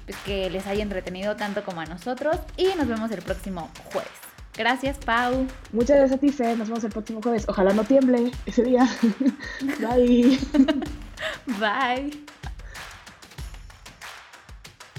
[0.04, 2.36] pues que les haya entretenido tanto como a nosotros.
[2.56, 4.10] Y nos vemos el próximo jueves.
[4.56, 5.46] Gracias, Pau.
[5.72, 6.56] Muchas gracias a ti, Fe.
[6.56, 7.44] Nos vemos el próximo jueves.
[7.48, 8.86] Ojalá no tiemble ese día.
[9.80, 10.38] Bye.
[11.58, 12.24] Bye.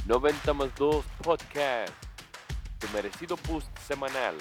[0.07, 1.93] 90 más 2 Podcast.
[2.80, 4.36] Tu merecido boost semanal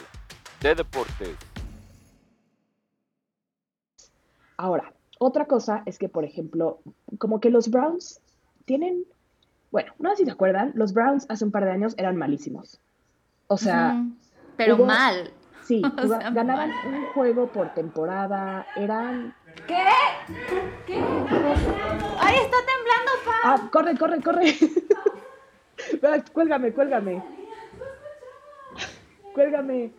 [0.60, 1.36] de deportes.
[4.56, 6.80] Ahora, otra cosa es que, por ejemplo,
[7.18, 8.20] como que los Browns
[8.66, 9.04] tienen,
[9.70, 12.80] bueno, no sé si se acuerdan, los Browns hace un par de años eran malísimos.
[13.46, 14.04] O sea...
[14.56, 15.32] Pero mal.
[15.62, 15.82] Sí,
[16.32, 19.34] ganaban un juego por temporada, eran...
[19.66, 19.82] ¿Qué?
[20.86, 20.94] ¿Qué?
[22.18, 23.40] ¡Ay, está temblando, Pam!
[23.44, 24.54] Ah, corre, corre, corre.
[26.32, 27.22] cuélgame, cuélgame.
[29.32, 29.92] Cuélgame.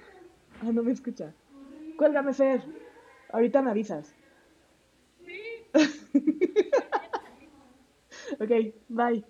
[0.62, 1.34] Ah, no me escucha.
[1.98, 2.62] Cuélgame, Fer.
[3.30, 4.16] Ahorita me avisas.
[5.26, 5.72] Sí.
[8.40, 8.52] ok,
[8.90, 9.24] bye.